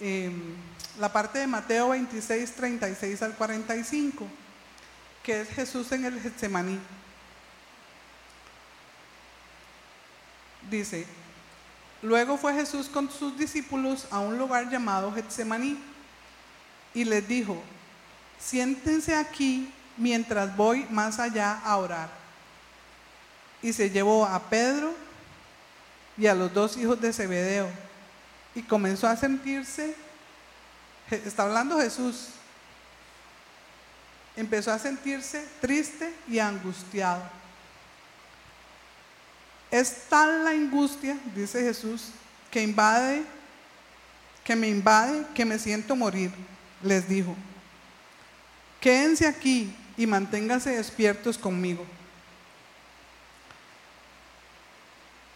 [0.00, 0.54] em,
[0.98, 4.26] la parte de Mateo 26, 36 al 45,
[5.22, 6.78] que es Jesús en el Getsemaní.
[10.70, 11.06] Dice,
[12.02, 15.78] luego fue Jesús con sus discípulos a un lugar llamado Getsemaní
[16.94, 17.62] y les dijo,
[18.38, 22.10] siéntense aquí mientras voy más allá a orar.
[23.62, 24.94] Y se llevó a Pedro
[26.16, 27.87] y a los dos hijos de Zebedeo
[28.58, 29.94] y comenzó a sentirse,
[31.08, 32.30] está hablando Jesús,
[34.36, 37.22] empezó a sentirse triste y angustiado.
[39.70, 42.06] Es tal la angustia, dice Jesús,
[42.50, 43.22] que invade,
[44.42, 46.32] que me invade, que me siento morir,
[46.82, 47.36] les dijo.
[48.80, 51.86] Quédense aquí y manténganse despiertos conmigo.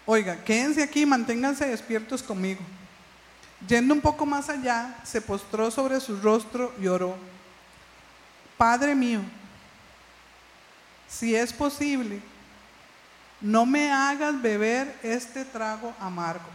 [0.06, 2.60] Oiga, quédense aquí y manténganse despiertos conmigo.
[3.68, 7.16] Yendo un poco más allá, se postró sobre su rostro y oró.
[8.56, 9.20] Padre mío,
[11.08, 12.20] si es posible,
[13.40, 16.48] no me hagas beber este trago amargo,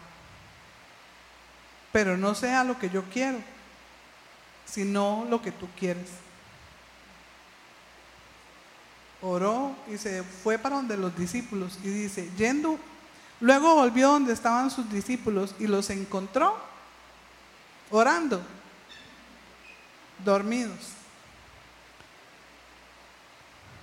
[1.91, 3.39] pero no sea lo que yo quiero,
[4.65, 6.09] sino lo que tú quieres.
[9.21, 12.77] Oró y se fue para donde los discípulos y dice, yendo,
[13.39, 16.66] luego volvió donde estaban sus discípulos y los encontró
[17.91, 18.41] orando,
[20.23, 20.93] dormidos.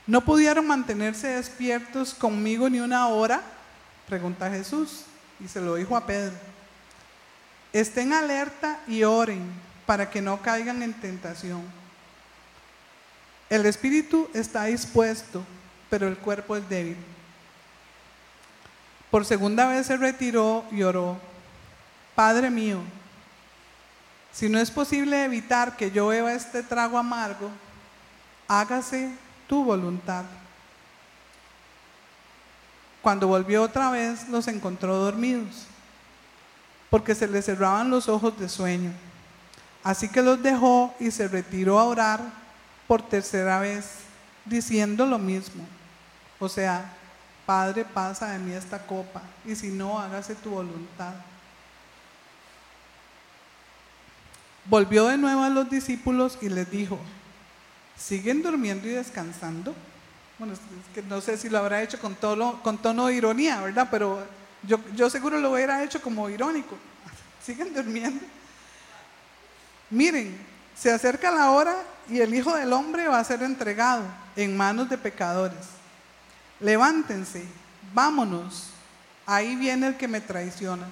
[0.06, 3.42] ¿No pudieron mantenerse despiertos conmigo ni una hora?
[4.06, 5.04] Pregunta Jesús
[5.40, 6.34] y se lo dijo a Pedro.
[7.72, 9.50] Estén alerta y oren
[9.86, 11.62] para que no caigan en tentación.
[13.48, 15.42] El espíritu está dispuesto,
[15.88, 16.96] pero el cuerpo es débil.
[19.10, 21.18] Por segunda vez se retiró y oró.
[22.14, 22.80] Padre mío,
[24.34, 27.50] si no es posible evitar que yo beba este trago amargo,
[28.48, 29.14] hágase
[29.46, 30.24] tu voluntad.
[33.00, 35.66] Cuando volvió otra vez, los encontró dormidos,
[36.90, 38.90] porque se les cerraban los ojos de sueño.
[39.84, 42.20] Así que los dejó y se retiró a orar
[42.88, 43.98] por tercera vez,
[44.44, 45.64] diciendo lo mismo.
[46.40, 46.92] O sea,
[47.46, 51.14] Padre, pasa de mí esta copa, y si no, hágase tu voluntad.
[54.66, 56.98] Volvió de nuevo a los discípulos y les dijo,
[57.98, 59.74] ¿siguen durmiendo y descansando?
[60.38, 60.60] Bueno, es
[60.94, 63.88] que no sé si lo habrá hecho con, tono, con tono de ironía, ¿verdad?
[63.90, 64.26] Pero
[64.62, 66.76] yo, yo seguro lo hubiera hecho como irónico.
[67.44, 68.24] ¿Siguen durmiendo?
[69.90, 70.36] Miren,
[70.74, 71.76] se acerca la hora
[72.08, 74.02] y el Hijo del Hombre va a ser entregado
[74.34, 75.66] en manos de pecadores.
[76.58, 77.44] Levántense,
[77.92, 78.70] vámonos.
[79.26, 80.86] Ahí viene el que me traiciona.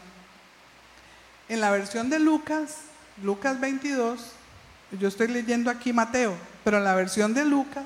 [1.48, 2.76] En la versión de Lucas,
[3.20, 4.20] Lucas 22,
[4.98, 6.34] yo estoy leyendo aquí Mateo,
[6.64, 7.84] pero en la versión de Lucas,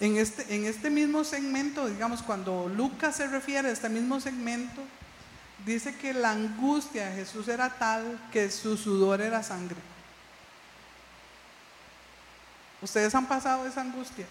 [0.00, 4.82] en este, en este mismo segmento, digamos, cuando Lucas se refiere a este mismo segmento,
[5.66, 9.76] dice que la angustia de Jesús era tal que su sudor era sangre.
[12.80, 14.26] ¿Ustedes han pasado esa angustia?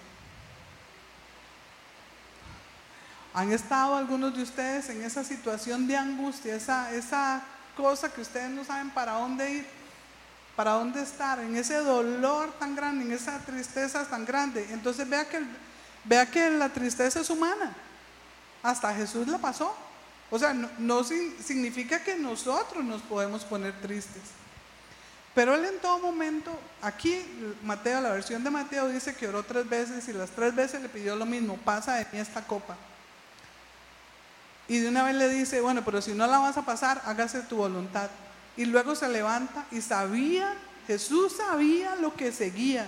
[3.34, 7.43] ¿Han estado algunos de ustedes en esa situación de angustia, esa, esa
[7.78, 9.65] cosa que ustedes no saben para dónde ir,
[10.55, 14.67] para dónde estar, en ese dolor tan grande, en esa tristeza tan grande?
[14.71, 15.39] Entonces vea que,
[16.03, 17.73] vea que la tristeza es humana.
[18.63, 19.73] Hasta Jesús la pasó.
[20.30, 24.23] O sea, no, no significa que nosotros nos podemos poner tristes.
[25.38, 26.51] Pero él en todo momento,
[26.82, 27.23] aquí
[27.63, 30.89] Mateo, la versión de Mateo dice que oró tres veces y las tres veces le
[30.89, 32.75] pidió lo mismo, pasa de mí esta copa.
[34.68, 37.41] Y de una vez le dice, bueno, pero si no la vas a pasar, hágase
[37.41, 38.09] tu voluntad.
[38.57, 40.53] Y luego se levanta y sabía,
[40.88, 42.86] Jesús sabía lo que seguía.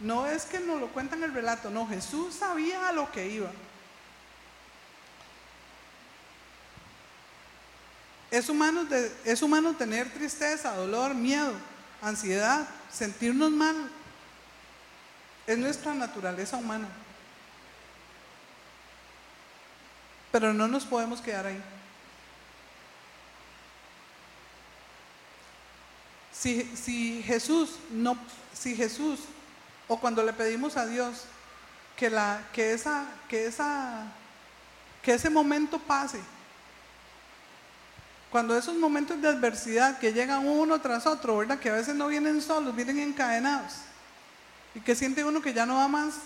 [0.00, 3.50] No es que nos lo cuentan el relato, no, Jesús sabía a lo que iba.
[8.30, 8.84] Es humano,
[9.24, 11.52] es humano tener tristeza, dolor, miedo,
[12.02, 13.76] ansiedad, sentirnos mal.
[15.46, 16.88] Es nuestra naturaleza humana.
[20.38, 21.58] Pero no nos podemos quedar ahí.
[26.30, 28.18] Si, si, Jesús no,
[28.52, 29.20] si Jesús,
[29.88, 31.24] o cuando le pedimos a Dios
[31.96, 34.08] que, la, que, esa, que, esa,
[35.02, 36.20] que ese momento pase,
[38.30, 41.58] cuando esos momentos de adversidad que llegan uno tras otro, ¿verdad?
[41.58, 43.72] Que a veces no vienen solos, vienen encadenados.
[44.74, 46.16] Y que siente uno que ya no va más,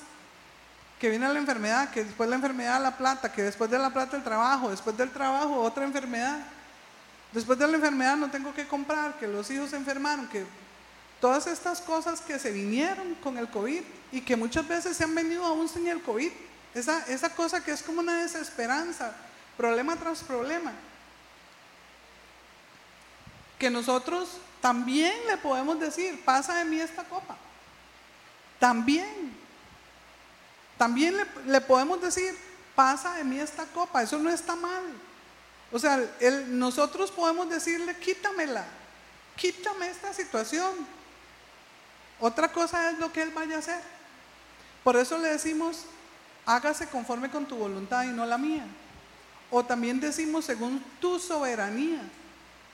[1.00, 4.16] que viene la enfermedad, que después la enfermedad la plata, que después de la plata
[4.16, 6.38] el trabajo, después del trabajo otra enfermedad.
[7.32, 10.44] Después de la enfermedad no tengo que comprar, que los hijos se enfermaron, que
[11.20, 13.82] todas estas cosas que se vinieron con el COVID
[14.12, 16.30] y que muchas veces se han venido aún sin el COVID.
[16.74, 19.12] Esa, esa cosa que es como una desesperanza,
[19.56, 20.72] problema tras problema
[23.60, 27.36] que nosotros también le podemos decir, pasa de mí esta copa.
[28.58, 29.39] También.
[30.80, 31.14] También
[31.44, 32.34] le, podemos decir,
[32.74, 34.02] pasa de mí esta copa.
[34.02, 34.82] Eso no está mal.
[35.70, 36.02] O sea,
[36.48, 38.64] nosotros podemos decirle, quítamela.
[39.36, 40.72] Quítame esta situación.
[42.18, 43.82] Otra cosa es lo que Él vaya a hacer.
[44.82, 45.84] Por eso le decimos,
[46.46, 48.64] hágase conforme con tu voluntad y no la mía.
[49.50, 52.00] O también decimos, según tu soberanía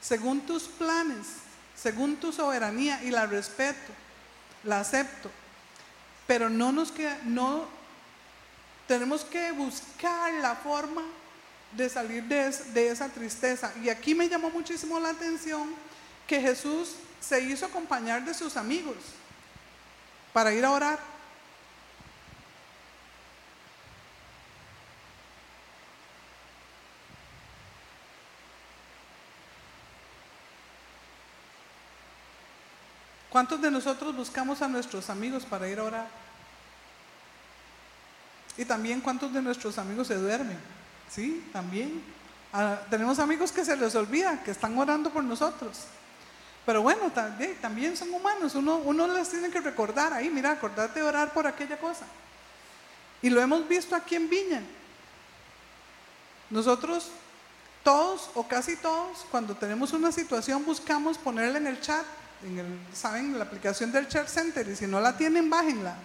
[0.07, 1.27] según tus planes,
[1.75, 3.93] según tu soberanía y la respeto,
[4.63, 5.33] la acepto.
[6.29, 7.67] Pero no nos queda, no
[8.87, 11.03] tenemos que buscar la forma
[11.73, 13.73] de salir de, esa tristeza.
[13.83, 15.75] Y aquí me llamó muchísimo la atención
[16.27, 18.97] que Jesús se hizo acompañar de sus amigos
[20.33, 20.99] para ir a orar.
[33.31, 36.26] ¿Cuántos de nosotros buscamos a nuestros amigos para ir a orar?
[38.57, 40.59] Y también cuántos de nuestros amigos se duermen.
[41.11, 42.03] Sí, también.
[42.53, 45.85] Ah, tenemos amigos que se les olvida, que están orando por nosotros.
[46.65, 48.55] Pero bueno, también, son humanos.
[48.55, 52.07] Uno, uno les tiene que recordar ahí, mira, acordate de orar por aquella cosa.
[53.23, 54.63] Y lo hemos visto aquí en Viña.
[56.51, 57.11] Nosotros,
[57.85, 62.05] todos o casi todos, cuando tenemos una situación, buscamos ponerla en el chat
[62.45, 63.39] en el, ¿saben?
[63.39, 65.97] La aplicación del Church Center y si no la tienen, bájenla.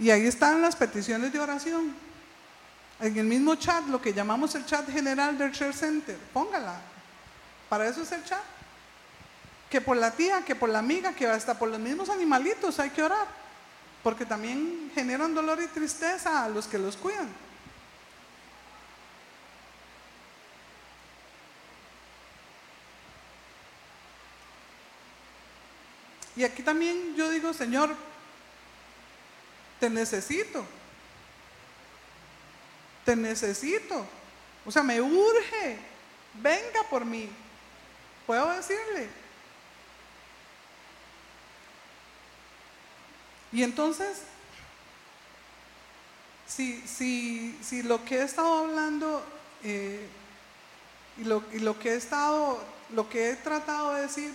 [0.00, 1.94] Y ahí están las peticiones de oración.
[3.00, 6.80] En el mismo chat, lo que llamamos el chat general del Church Center, póngala.
[7.68, 8.42] Para eso es el chat.
[9.68, 12.90] Que por la tía, que por la amiga, que hasta por los mismos animalitos hay
[12.90, 13.28] que orar.
[14.02, 17.28] Porque también generan dolor y tristeza a los que los cuidan.
[26.36, 27.94] Y aquí también yo digo, Señor,
[29.80, 30.64] te necesito.
[33.04, 34.06] Te necesito.
[34.66, 35.78] O sea, me urge.
[36.34, 37.28] Venga por mí.
[38.26, 39.08] ¿Puedo decirle?
[43.52, 44.22] Y entonces,
[46.46, 49.24] si, si, si lo que he estado hablando
[49.64, 50.06] eh,
[51.18, 54.32] y, lo, y lo que he estado, lo que he tratado de decir,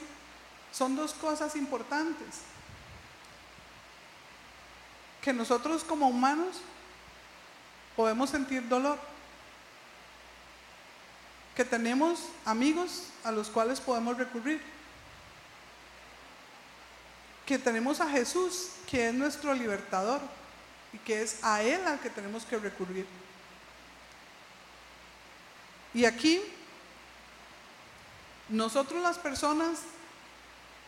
[0.73, 2.41] son dos cosas importantes.
[5.25, 6.57] Que nosotros como humanos
[7.95, 8.99] podemos sentir dolor.
[11.55, 14.61] Que tenemos amigos a los cuales podemos recurrir.
[17.47, 20.21] Que tenemos a Jesús, que es nuestro libertador
[20.93, 23.07] y que es a Él al que tenemos que recurrir.
[25.95, 26.39] Y aquí,
[28.49, 29.79] nosotros las personas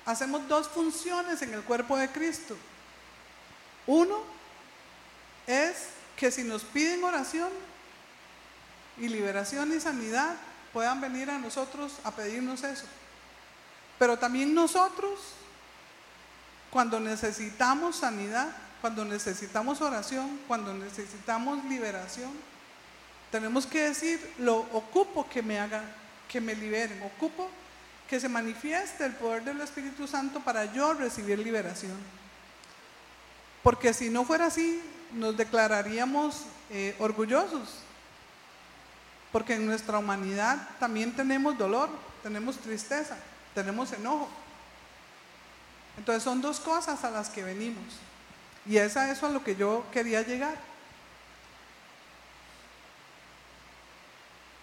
[0.06, 2.56] hacemos dos funciones en el cuerpo de Cristo.
[3.88, 4.20] Uno
[5.48, 7.50] es que si nos piden oración
[8.98, 10.36] y liberación y sanidad,
[10.74, 12.86] puedan venir a nosotros a pedirnos eso.
[13.98, 15.20] Pero también nosotros,
[16.70, 18.50] cuando necesitamos sanidad,
[18.82, 22.32] cuando necesitamos oración, cuando necesitamos liberación,
[23.32, 25.84] tenemos que decir, lo ocupo que me haga,
[26.30, 27.50] que me liberen, ocupo
[28.08, 31.98] que se manifieste el poder del Espíritu Santo para yo recibir liberación.
[33.68, 37.80] Porque si no fuera así, nos declararíamos eh, orgullosos.
[39.34, 41.90] Porque en nuestra humanidad también tenemos dolor,
[42.24, 43.18] tenemos tristeza,
[43.54, 44.30] tenemos enojo.
[45.98, 47.84] Entonces son dos cosas a las que venimos.
[48.66, 50.58] Y es a eso a lo que yo quería llegar.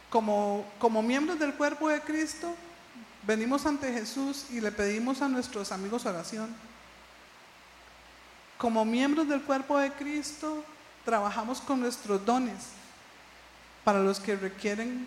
[0.08, 2.54] Como, como miembros del cuerpo de Cristo,
[3.26, 6.56] venimos ante Jesús y le pedimos a nuestros amigos oración.
[8.64, 10.64] Como miembros del cuerpo de Cristo,
[11.04, 12.70] trabajamos con nuestros dones
[13.84, 15.06] para los que requieren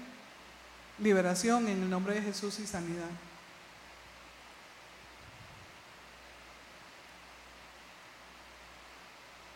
[0.99, 3.10] liberación en el nombre de Jesús y sanidad.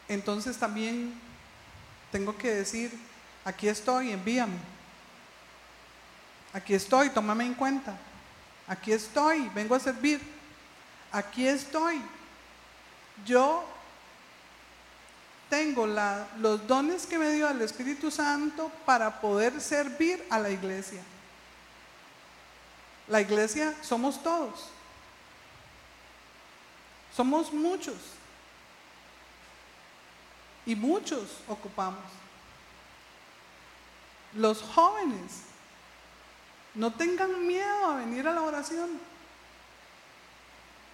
[0.07, 1.13] Entonces también
[2.11, 2.91] tengo que decir,
[3.45, 4.57] aquí estoy, envíame.
[6.53, 7.95] Aquí estoy, tómame en cuenta.
[8.65, 10.19] Aquí estoy, vengo a servir.
[11.11, 12.01] Aquí estoy.
[13.27, 13.63] Yo
[15.51, 21.03] tengo los dones que me dio el Espíritu Santo para poder servir a la iglesia.
[23.09, 24.69] La iglesia somos todos.
[27.13, 27.97] Somos muchos.
[30.65, 32.05] Y muchos ocupamos.
[34.33, 35.41] Los jóvenes
[36.73, 38.89] no tengan miedo a venir a la oración.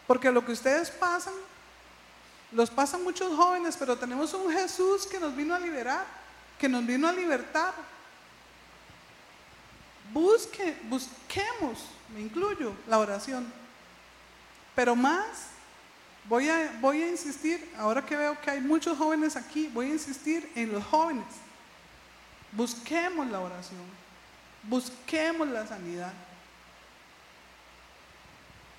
[0.07, 1.35] Porque lo que ustedes pasan,
[2.51, 6.05] los pasan muchos jóvenes, pero tenemos un Jesús que nos vino a liberar,
[6.57, 7.73] que nos vino a libertar.
[10.13, 13.51] Busque, busquemos, me incluyo, la oración.
[14.75, 15.47] Pero más,
[16.25, 19.93] voy a, voy a insistir, ahora que veo que hay muchos jóvenes aquí, voy a
[19.93, 21.25] insistir en los jóvenes.
[22.51, 23.81] Busquemos la oración.
[24.63, 26.13] Busquemos la sanidad.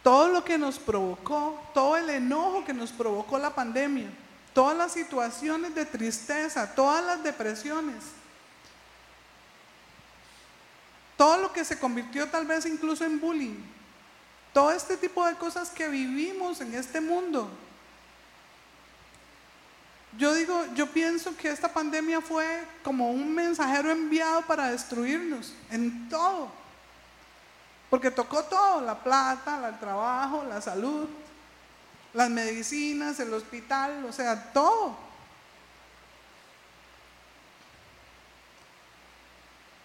[0.08, 4.08] Todo lo que nos provocó, todo el enojo que nos provocó la pandemia,
[4.54, 7.96] todas las situaciones de tristeza, todas las depresiones,
[11.14, 13.56] todo lo que se convirtió tal vez incluso en bullying,
[14.54, 17.50] todo este tipo de cosas que vivimos en este mundo,
[20.16, 22.46] yo digo, yo pienso que esta pandemia fue
[22.82, 26.57] como un mensajero enviado para destruirnos en todo.
[27.90, 31.08] Porque tocó todo, la plata, el trabajo, la salud,
[32.12, 34.96] las medicinas, el hospital, o sea, todo.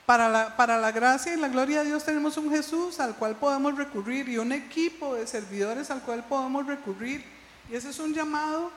[0.05, 3.35] Para la, para la gracia y la gloria de Dios tenemos un Jesús al cual
[3.35, 7.25] podemos recurrir y un equipo de servidores al cual podemos recurrir.
[7.69, 8.69] Y ese es un llamado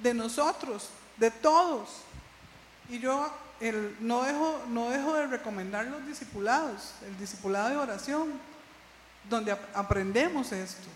[0.00, 2.02] de nosotros, de todos.
[2.88, 3.30] Y yo
[4.00, 8.32] no, dejo, no dejo de recomendar los discipulados, el discipulado de oración,
[9.28, 10.88] donde aprendemos esto.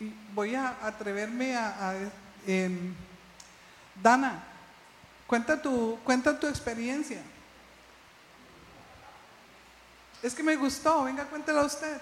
[0.00, 1.94] Y voy a atreverme a...
[2.46, 2.94] Em,
[4.02, 4.42] Dana,
[5.26, 7.20] cuenta tu, cuenta tu experiencia.
[10.22, 12.00] Es que me gustó, venga, cuéntela usted.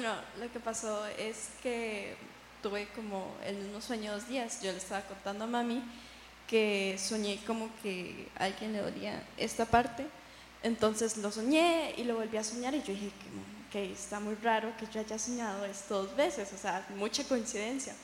[0.00, 2.16] Bueno, lo que pasó es que
[2.62, 4.62] tuve como el mismo sueño dos días.
[4.62, 5.82] Yo le estaba contando a mami
[6.48, 10.06] que soñé como que a alguien le dolía esta parte.
[10.62, 13.10] Entonces lo soñé y lo volví a soñar y yo dije
[13.70, 17.94] que, está muy raro que yo haya soñado esto dos veces, o sea, mucha coincidencia.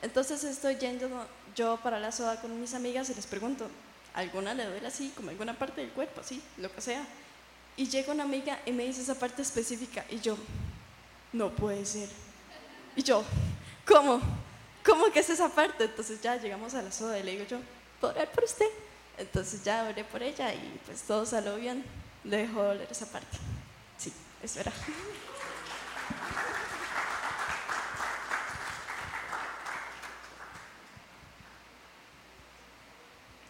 [0.00, 3.68] Entonces estoy yendo yo para la soda con mis amigas y les pregunto,
[4.14, 7.06] ¿alguna le duele así, como alguna parte del cuerpo, así, lo que sea?
[7.76, 10.38] Y llega una amiga y me dice esa parte específica y yo,
[11.34, 12.08] no puede ser.
[12.96, 13.22] Y yo,
[13.86, 14.20] ¿cómo?
[14.84, 15.84] ¿Cómo que es esa parte?
[15.84, 17.58] Entonces ya llegamos a la soda y le digo yo,
[18.00, 18.68] ¿puedo orar por usted?
[19.18, 21.84] Entonces ya oré por ella y pues todo salió bien.
[22.22, 23.36] Le dejó doler esa parte.
[23.98, 24.12] Sí,
[24.42, 24.72] es verdad.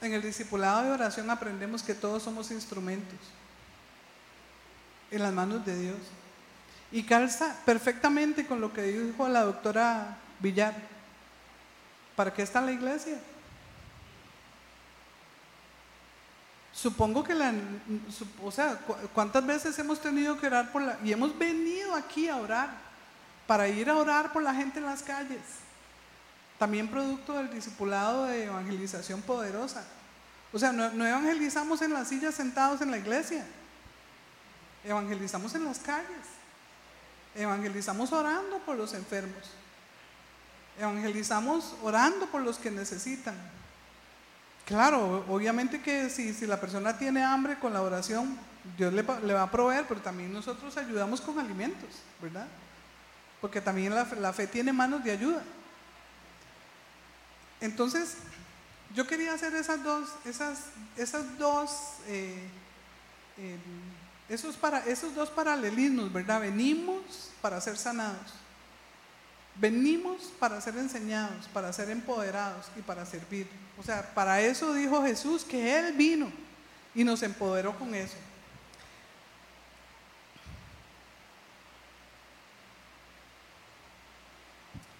[0.01, 3.19] En el discipulado de oración aprendemos que todos somos instrumentos
[5.11, 5.99] en las manos de Dios.
[6.95, 10.75] Y calza perfectamente con lo que dijo la doctora Villar.
[12.15, 13.19] ¿Para qué está la iglesia?
[16.73, 17.53] Supongo que la,
[18.41, 18.79] o sea,
[19.13, 22.71] ¿cuántas veces hemos tenido que orar por la, y hemos venido aquí a orar,
[23.49, 25.43] para ir a orar por la gente en las calles?
[26.61, 29.85] También producto del discipulado de evangelización poderosa.
[30.53, 33.45] O sea, no, no evangelizamos en las sillas sentados en la iglesia,
[34.85, 36.44] evangelizamos en las calles.
[37.35, 39.51] Evangelizamos orando por los enfermos.
[40.79, 43.35] Evangelizamos orando por los que necesitan.
[44.65, 48.39] Claro, obviamente que si, si la persona tiene hambre con la oración,
[48.79, 52.47] Dios le, va a proveer, pero también nosotros ayudamos con alimentos, ¿verdad?
[53.41, 55.43] Porque también la, fe tiene manos de ayuda.
[57.61, 58.17] Entonces,
[58.95, 60.61] yo quería hacer esas dos, esas,
[60.97, 61.71] esas dos
[62.07, 62.49] eh,
[63.37, 63.59] eh,
[64.35, 66.41] esos, dos paralelismos, ¿verdad?
[66.41, 68.33] Venimos para ser sanados.
[69.57, 73.49] Venimos para ser enseñados, para ser empoderados y para servir.
[73.79, 76.31] O sea, para eso dijo Jesús que Él vino
[76.95, 78.17] y nos empoderó con eso.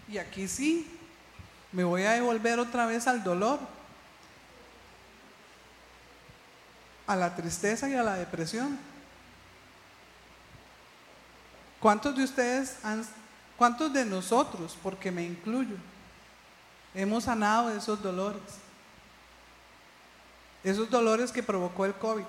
[0.09, 0.87] Y aquí sí,
[1.73, 3.59] me voy a devolver otra vez al dolor,
[7.07, 8.79] a la tristeza y a la depresión.
[11.85, 13.05] ¿Cuántos de ustedes han,
[13.59, 15.77] cuántos de nosotros, porque me incluyo,
[16.95, 18.41] hemos sanado de esos dolores?
[20.63, 22.25] Esos dolores que provocó el COVID,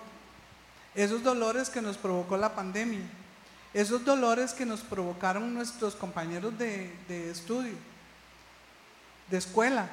[0.93, 2.99] esos dolores que nos provocó la pandemia,
[3.73, 7.77] esos dolores que nos provocaron nuestros compañeros de, de estudio,
[9.29, 9.87] de escuela.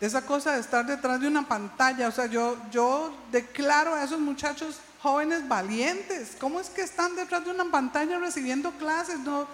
[0.00, 4.20] Esa cosa de estar detrás de una pantalla, o sea, yo, yo declaro a esos
[4.20, 6.36] muchachos jóvenes valientes.
[6.38, 9.18] ¿Cómo es que están detrás de una pantalla recibiendo clases?
[9.20, 9.46] No,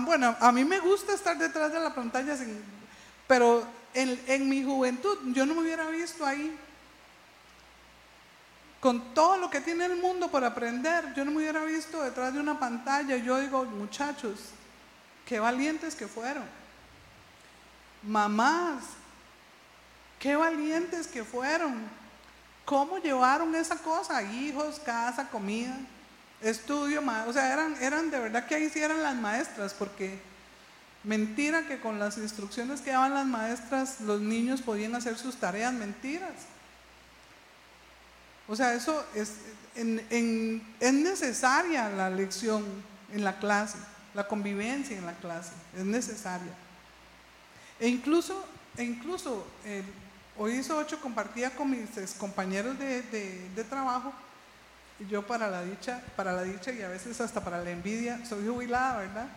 [0.00, 2.36] bueno, a mí me gusta estar detrás de la pantalla,
[3.26, 6.56] pero en, en mi juventud yo no me hubiera visto ahí.
[8.80, 12.32] Con todo lo que tiene el mundo por aprender, yo no me hubiera visto detrás
[12.32, 13.16] de una pantalla.
[13.16, 14.38] Yo digo, muchachos,
[15.24, 16.44] qué valientes que fueron.
[18.02, 18.84] Mamás,
[20.20, 22.05] qué valientes que fueron
[22.66, 24.24] ¿Cómo llevaron esa cosa?
[24.24, 25.78] Hijos, casa, comida,
[26.42, 30.18] estudio, o sea, eran, eran de verdad que ahí sí eran las maestras, porque
[31.04, 35.72] mentira que con las instrucciones que daban las maestras los niños podían hacer sus tareas,
[35.72, 36.32] mentiras.
[38.48, 39.34] O sea, eso es,
[39.76, 42.64] es necesaria la lección
[43.12, 43.78] en la clase,
[44.12, 46.52] la convivencia en la clase, es necesaria.
[47.78, 48.44] E incluso,
[48.76, 50.05] e incluso Hoy
[50.48, 54.12] hizo ocho, compartía con mis compañeros de, trabajo,
[54.98, 58.24] y yo para la dicha, para la dicha y a veces hasta para la envidia,
[58.24, 59.28] soy jubilada, ¿verdad?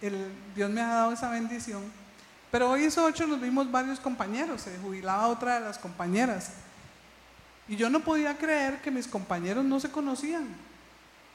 [0.00, 1.82] El, Dios me ha dado esa bendición.
[2.50, 6.50] Pero hoy hizo ocho, nos vimos varios compañeros, se jubilaba otra de las compañeras.
[7.68, 10.46] Y yo no podía creer que mis compañeros no se conocían,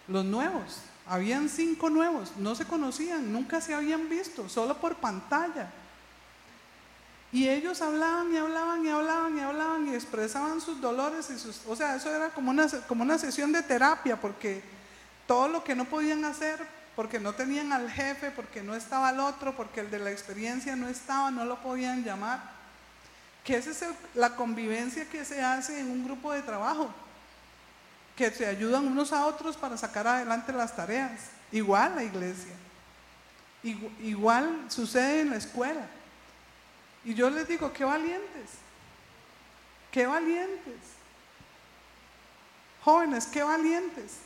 [0.08, 0.82] los nuevos.
[1.06, 5.72] Habían cinco nuevos, no se conocían, nunca se habían visto, solo por pantalla.
[7.34, 11.62] Y ellos hablaban y hablaban y hablaban y hablaban y expresaban sus dolores y sus,
[11.66, 14.62] o sea, eso era como una, como una sesión de terapia porque
[15.28, 16.60] todo lo que no podían hacer,
[16.94, 20.76] porque no tenían al jefe, porque no estaba el otro, porque el de la experiencia
[20.76, 22.42] no estaba, no lo podían llamar.
[23.46, 26.94] Que esa es la convivencia que se hace en un grupo de trabajo,
[28.18, 31.22] que se ayudan unos a otros para sacar adelante las tareas.
[31.54, 32.54] Igual la iglesia,
[33.64, 35.88] igual sucede en la escuela.
[37.04, 38.50] Y yo les digo, qué valientes,
[39.92, 40.76] qué valientes.
[42.84, 44.18] Jóvenes, qué valientes.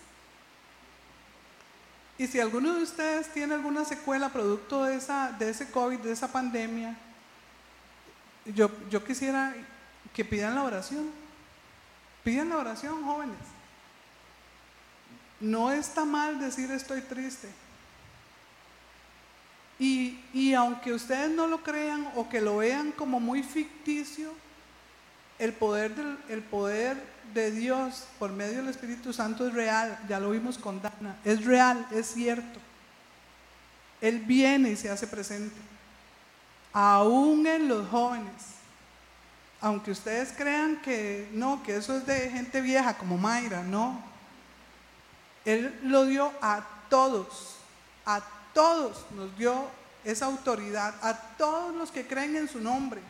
[2.17, 6.13] Y si alguno de ustedes tiene alguna secuela producto de, esa, de ese COVID, de
[6.13, 6.95] esa pandemia,
[8.45, 9.53] yo, yo quisiera
[10.13, 11.09] que pidan la oración.
[12.23, 13.37] Pidan la oración, jóvenes.
[15.39, 17.49] No está mal decir estoy triste.
[19.77, 24.31] Y, y, aunque ustedes no lo crean o que lo vean como muy ficticio,
[25.37, 27.01] el poder, del, el poder
[27.33, 31.43] de Dios por medio del Espíritu Santo es real, ya lo vimos con Dana, es
[31.43, 32.59] real, es cierto.
[33.99, 35.55] Él viene y se hace presente,
[36.71, 38.55] aún en los jóvenes.
[39.61, 44.03] Aunque ustedes crean que no, que eso es de gente vieja como Mayra, no.
[45.43, 47.55] Él lo dio a todos,
[48.05, 48.21] a
[48.55, 49.67] todos nos dio
[50.05, 53.01] esa autoridad, a todos los que creen en su nombre.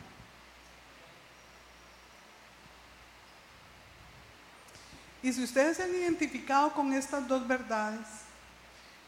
[5.22, 8.06] Y si ustedes se han identificado con estas dos verdades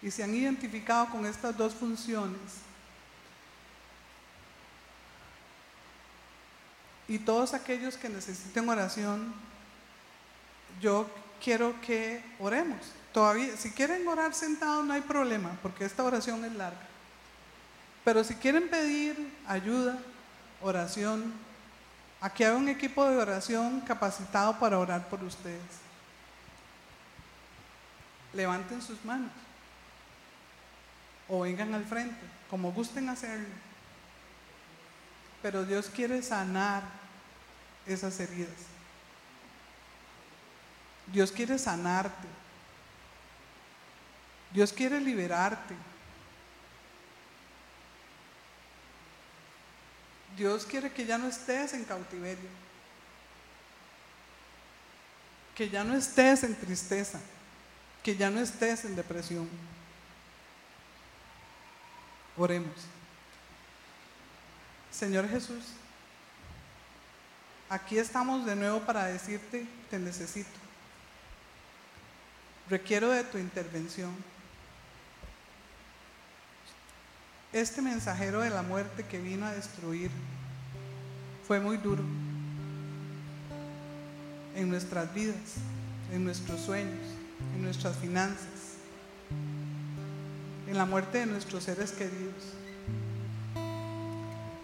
[0.01, 2.41] y se han identificado con estas dos funciones,
[7.09, 9.35] y todos aquellos que necesiten oración,
[10.81, 11.09] yo
[11.43, 12.93] quiero que oremos.
[13.19, 16.87] Todavía, si quieren orar sentados no hay problema, porque esta oración es larga.
[18.05, 19.99] Pero si quieren pedir ayuda,
[20.61, 21.33] oración,
[22.21, 25.81] aquí hay un equipo de oración capacitado para orar por ustedes.
[28.35, 29.33] Levanten sus manos
[31.27, 33.49] o vengan al frente, como gusten hacerlo.
[35.43, 36.85] Pero Dios quiere sanar
[37.85, 38.55] esas heridas.
[41.09, 42.38] Dios quiere sanarte.
[44.53, 45.75] Dios quiere liberarte.
[50.37, 52.49] Dios quiere que ya no estés en cautiverio.
[55.55, 57.21] Que ya no estés en tristeza.
[58.03, 59.49] Que ya no estés en depresión.
[62.37, 62.87] Oremos.
[64.93, 65.65] Señor Jesús,
[67.69, 70.49] aquí estamos de nuevo para decirte, te necesito.
[72.69, 74.15] Requiero de tu intervención.
[77.53, 80.11] Este mensajero de la muerte que vino a destruir
[81.47, 82.03] fue muy duro
[84.55, 85.55] en nuestras vidas,
[86.13, 87.07] en nuestros sueños,
[87.55, 88.77] en nuestras finanzas,
[90.67, 92.53] en la muerte de nuestros seres queridos.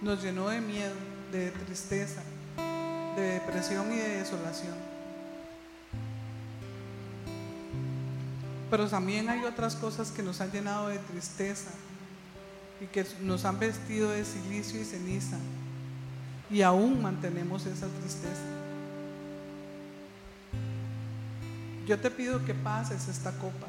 [0.03, 0.95] Nos llenó de miedo,
[1.32, 2.22] de tristeza,
[3.16, 4.74] de depresión y de desolación.
[8.70, 11.70] Pero también hay otras cosas que nos han llenado de tristeza,
[12.85, 15.39] y que nos han vestido de silicio y ceniza
[16.51, 18.43] y aún mantenemos esa tristeza.
[21.87, 23.66] Yo te pido que pases esta copa.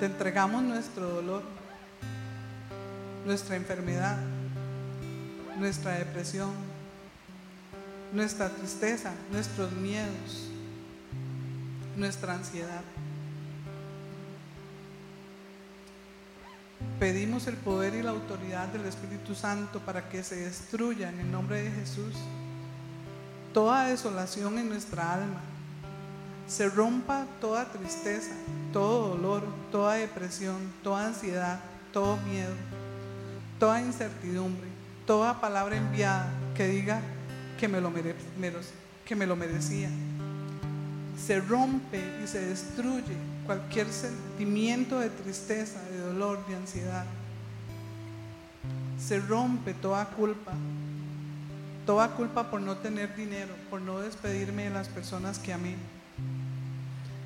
[0.00, 1.42] Te entregamos nuestro dolor,
[3.24, 4.18] nuestra enfermedad,
[5.58, 6.50] nuestra depresión,
[8.12, 10.50] nuestra tristeza, nuestros miedos,
[11.96, 12.82] nuestra ansiedad.
[16.98, 21.30] Pedimos el poder y la autoridad del Espíritu Santo para que se destruya en el
[21.30, 22.14] nombre de Jesús
[23.52, 25.40] toda desolación en nuestra alma,
[26.46, 28.32] se rompa toda tristeza,
[28.72, 31.60] todo dolor, toda depresión, toda ansiedad,
[31.92, 32.54] todo miedo,
[33.58, 34.68] toda incertidumbre,
[35.06, 37.00] toda palabra enviada que diga
[37.58, 37.92] que me lo,
[39.04, 39.90] que me lo merecía.
[41.16, 43.16] Se rompe y se destruye
[43.48, 47.06] cualquier sentimiento de tristeza, de dolor, de ansiedad.
[49.00, 50.52] Se rompe toda culpa,
[51.86, 55.76] toda culpa por no tener dinero, por no despedirme de las personas que amé,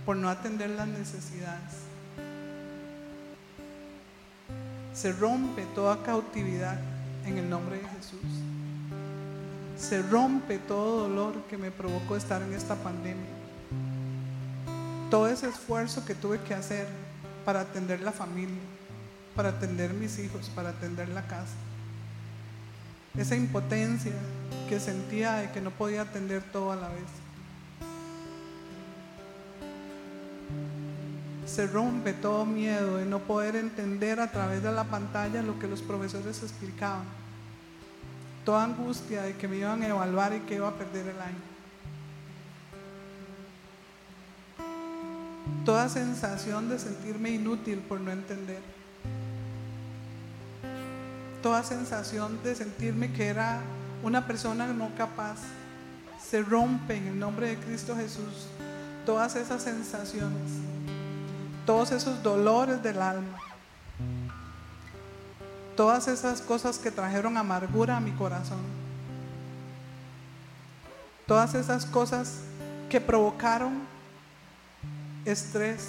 [0.07, 1.73] por no atender las necesidades.
[4.95, 6.79] Se rompe toda cautividad
[7.27, 8.21] en el nombre de Jesús.
[9.77, 13.42] Se rompe todo dolor que me provocó estar en esta pandemia
[15.13, 16.87] todo ese esfuerzo que tuve que hacer
[17.45, 18.63] para atender la familia,
[19.37, 21.53] para atender mis hijos, para atender la casa.
[23.19, 24.15] Esa impotencia
[24.71, 27.05] que sentía de que no podía atender todo a la vez.
[31.45, 35.69] Se rompe todo miedo de no poder entender a través de la pantalla lo que
[35.69, 37.05] los profesores explicaban.
[38.47, 41.52] Toda angustia de que me iban a evaluar y que iba a perder el año.
[45.65, 48.61] Toda sensación de sentirme inútil por no entender,
[51.43, 53.61] toda sensación de sentirme que era
[54.03, 55.39] una persona no capaz,
[56.21, 58.47] se rompe en el nombre de Cristo Jesús
[59.05, 60.53] todas esas sensaciones,
[61.67, 63.39] todos esos dolores del alma,
[65.77, 68.61] todas esas cosas que trajeron amargura a mi corazón,
[71.27, 72.41] todas esas cosas
[72.89, 73.92] que provocaron
[75.25, 75.89] estrés,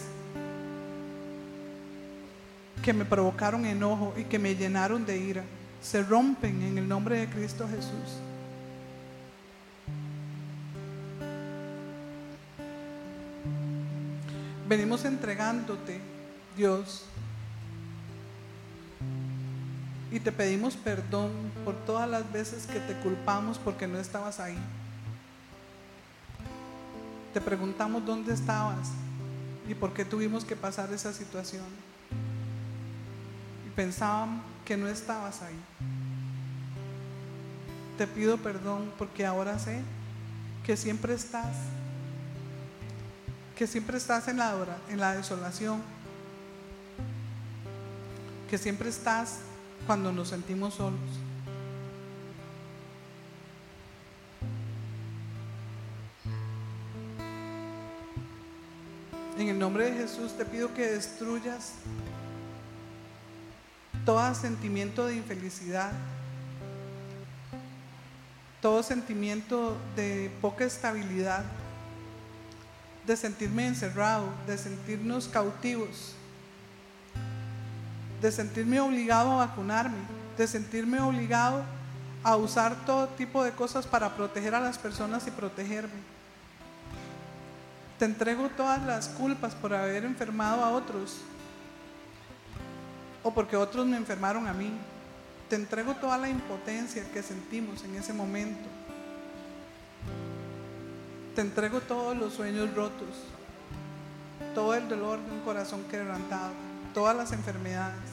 [2.83, 5.43] que me provocaron enojo y que me llenaron de ira,
[5.81, 8.19] se rompen en el nombre de Cristo Jesús.
[14.67, 15.99] Venimos entregándote,
[16.55, 17.05] Dios,
[20.11, 21.31] y te pedimos perdón
[21.65, 24.57] por todas las veces que te culpamos porque no estabas ahí.
[27.33, 28.89] Te preguntamos dónde estabas
[29.67, 31.65] y por qué tuvimos que pasar esa situación.
[33.67, 35.59] Y pensábamos que no estabas ahí.
[37.97, 39.81] Te pido perdón porque ahora sé
[40.65, 41.55] que siempre estás
[43.55, 44.55] que siempre estás en la,
[44.89, 45.81] en la desolación,
[48.49, 49.39] que siempre estás
[49.85, 50.99] cuando nos sentimos solos.
[59.43, 61.73] En el nombre de Jesús te pido que destruyas
[64.05, 65.91] todo sentimiento de infelicidad,
[68.61, 71.43] todo sentimiento de poca estabilidad
[73.05, 76.15] de sentirme encerrado, de sentirnos cautivos,
[78.21, 79.97] de sentirme obligado a vacunarme,
[80.37, 81.65] de sentirme obligado
[82.23, 86.12] a usar todo tipo de cosas para proteger a las personas y protegerme.
[87.99, 91.17] Te entrego todas las culpas por haber enfermado a otros
[93.21, 94.71] o porque otros me enfermaron a mí.
[95.49, 98.67] Te entrego toda la impotencia que sentimos en ese momento.
[101.35, 103.09] Te entrego todos los sueños rotos,
[104.53, 106.51] todo el dolor de un corazón quebrantado,
[106.93, 108.12] todas las enfermedades.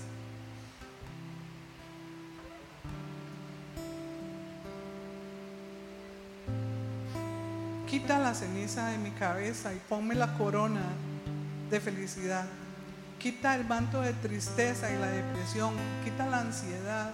[8.11, 10.83] Quita la ceniza de mi cabeza y ponme la corona
[11.71, 12.45] de felicidad.
[13.21, 15.75] Quita el manto de tristeza y la depresión.
[16.03, 17.13] Quita la ansiedad.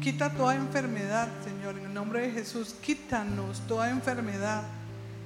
[0.00, 2.76] Quita toda enfermedad, Señor, en el nombre de Jesús.
[2.80, 4.62] Quítanos toda enfermedad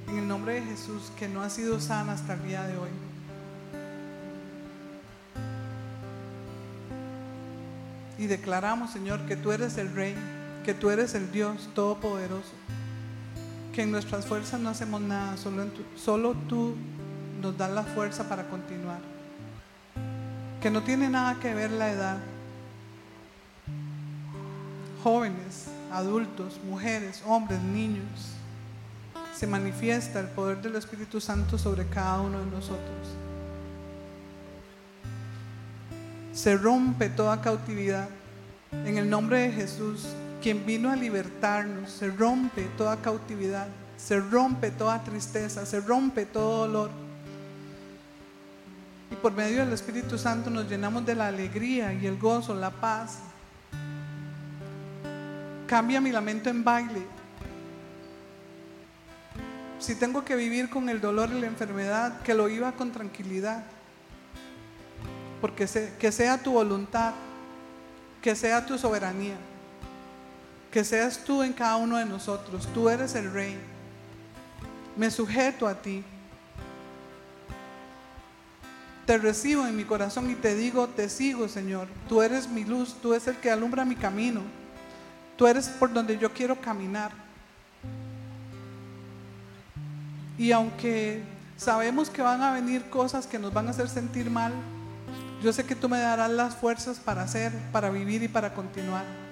[0.08, 2.90] en el nombre de Jesús que no ha sido sana hasta el día de hoy.
[8.16, 10.16] Y declaramos, Señor, que tú eres el Rey,
[10.64, 12.54] que tú eres el Dios Todopoderoso,
[13.74, 15.36] que en nuestras fuerzas no hacemos nada,
[15.96, 16.76] solo, tú
[17.42, 19.00] nos das la fuerza para continuar,
[20.62, 22.18] que no tiene nada que ver la edad.
[25.02, 28.30] Jóvenes, adultos, mujeres, hombres, niños,
[29.34, 33.08] se manifiesta el poder del Espíritu Santo sobre cada uno de nosotros.
[36.32, 38.08] Se rompe toda cautividad.
[38.70, 40.06] En el nombre de Jesús,
[40.44, 43.66] quien vino a libertarnos, se rompe toda cautividad,
[43.96, 46.90] se rompe toda tristeza, se rompe todo dolor.
[49.10, 52.70] Y por medio del Espíritu Santo nos llenamos de la alegría y el gozo, la
[52.70, 53.20] paz.
[55.66, 57.06] Cambia mi lamento en baile,
[59.78, 63.64] si tengo que vivir con el dolor y la enfermedad, que lo viva con tranquilidad.
[65.40, 65.66] Porque
[65.98, 67.14] que sea tu voluntad,
[68.20, 69.36] que sea tu soberanía,
[70.74, 72.66] que seas tú en cada uno de nosotros.
[72.74, 73.56] Tú eres el rey.
[74.96, 76.02] Me sujeto a ti.
[79.06, 81.86] Te recibo en mi corazón y te digo, te sigo, Señor.
[82.08, 84.40] Tú eres mi luz, tú eres el que alumbra mi camino.
[85.36, 87.12] Tú eres por donde yo quiero caminar.
[90.36, 91.22] Y aunque
[91.56, 94.52] sabemos que van a venir cosas que nos van a hacer sentir mal,
[95.40, 99.23] yo sé que tú me darás las fuerzas para hacer, para vivir y para continuar.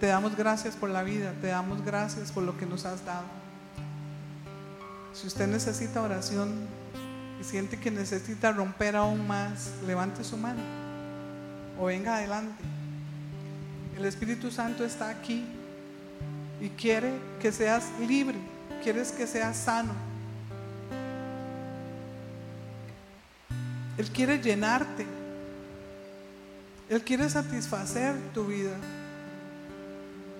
[0.00, 3.24] Te damos gracias por la vida, te damos gracias por lo que nos has dado.
[5.12, 6.68] Si usted necesita oración
[7.40, 10.60] y siente que necesita romper aún más, levante su mano
[11.78, 12.62] o venga adelante.
[13.96, 15.44] El Espíritu Santo está aquí
[16.60, 18.38] y quiere que seas libre,
[18.82, 19.92] quieres que seas sano.
[23.98, 25.04] Él quiere llenarte.
[26.88, 28.76] Él quiere satisfacer tu vida.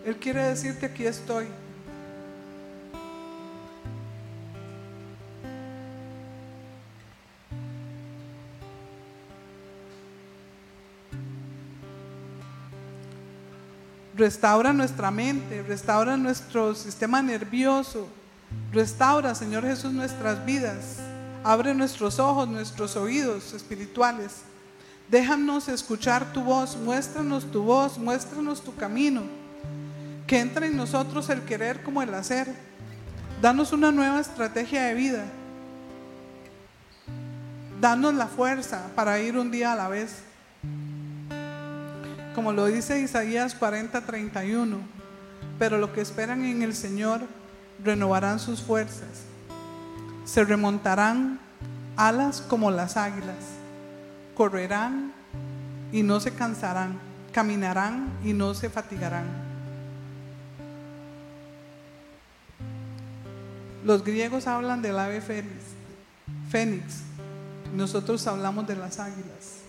[0.05, 1.47] Él quiere decirte aquí estoy.
[14.19, 18.09] Restaura nuestra mente, restaura nuestro sistema nervioso,
[18.73, 20.97] restaura, Señor Jesús, nuestras vidas.
[21.45, 24.43] Abre nuestros ojos, nuestros oídos espirituales.
[25.09, 29.23] Déjanos escuchar tu voz, muéstranos tu voz, muéstranos tu camino.
[30.29, 32.47] Que entre en nosotros el querer como el hacer.
[33.41, 35.25] Danos una nueva estrategia de vida.
[37.81, 40.19] Danos la fuerza para ir un día a la vez.
[42.35, 44.79] Como lo dice Isaías 40, 31.
[45.59, 47.23] Pero lo que esperan en el Señor
[47.83, 49.25] renovarán sus fuerzas.
[50.27, 51.41] Se remontarán
[51.97, 53.47] alas como las águilas.
[54.35, 55.11] Correrán
[55.91, 56.99] y no se cansarán.
[57.33, 59.48] Caminarán y no se fatigarán.
[63.89, 65.65] Los griegos hablan del ave fénix,
[66.51, 66.85] fénix.
[67.75, 69.63] Nosotros hablamos de las águilas.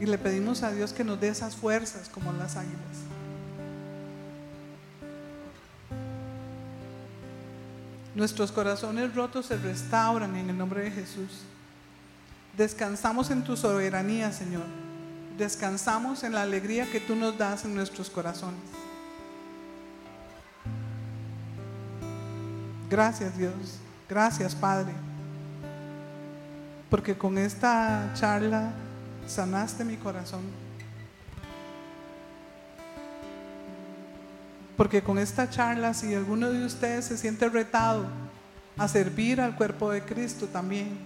[0.00, 2.98] Y le pedimos a Dios que nos dé esas fuerzas como las águilas.
[8.16, 11.42] Nuestros corazones rotos se restauran en el nombre de Jesús.
[12.56, 14.66] Descansamos en tu soberanía, Señor.
[15.38, 18.81] Descansamos en la alegría que tú nos das en nuestros corazones.
[22.92, 23.54] Gracias Dios.
[24.06, 24.92] Gracias Padre.
[26.90, 28.70] Porque con esta charla
[29.26, 30.42] sanaste mi corazón.
[34.76, 38.04] Porque con esta charla, si alguno de ustedes se siente retado
[38.76, 40.98] a servir al cuerpo de Cristo también,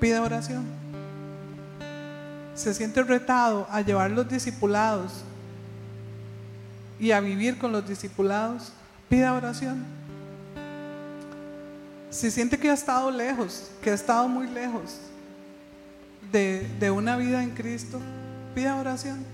[0.00, 0.66] pida oración.
[2.54, 5.24] Se siente retado a llevar los discipulados
[7.00, 8.74] y a vivir con los discipulados,
[9.08, 10.03] pida oración.
[12.14, 15.00] Si siente que ha estado lejos, que ha estado muy lejos
[16.30, 18.00] de, de una vida en Cristo,
[18.54, 19.24] pida oración.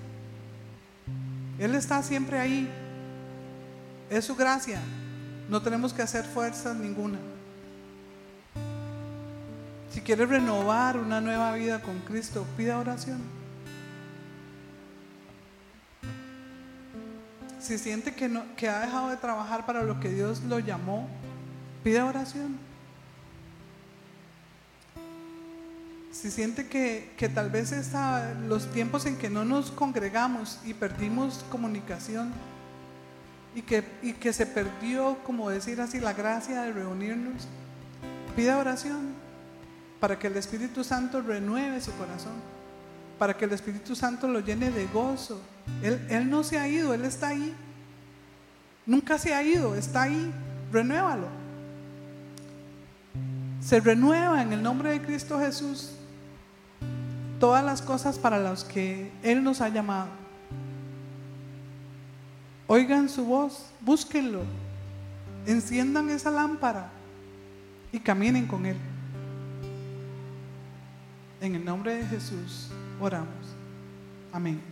[1.59, 2.71] Él está siempre ahí
[4.09, 4.81] es su gracia.
[5.51, 7.19] No tenemos que hacer fuerzas ninguna.
[9.93, 13.21] Si quiere renovar una nueva vida con Cristo, pida oración.
[17.59, 21.07] Si siente que, no, que ha dejado de trabajar para lo que Dios lo llamó,
[21.85, 22.70] pida oración.
[26.13, 30.75] Si siente que, que tal vez está los tiempos en que no nos congregamos y
[30.75, 32.33] perdimos comunicación,
[33.55, 37.47] y que, y que se perdió, como decir así, la gracia de reunirnos,
[38.37, 39.15] pida oración
[39.99, 42.35] para que el Espíritu Santo renueve su corazón,
[43.19, 45.41] para que el Espíritu Santo lo llene de gozo.
[45.83, 47.55] Él, él no se ha ido, Él está ahí.
[48.87, 50.33] Nunca se ha ido, está ahí.
[50.73, 51.29] Renuévalo.
[53.61, 55.93] Se renueva en el nombre de Cristo Jesús
[57.41, 60.11] todas las cosas para las que Él nos ha llamado.
[62.69, 64.43] Oigan su voz, búsquenlo,
[65.47, 66.91] enciendan esa lámpara
[67.91, 68.77] y caminen con Él.
[71.41, 72.69] En el nombre de Jesús
[73.01, 73.35] oramos.
[74.31, 74.70] Amén.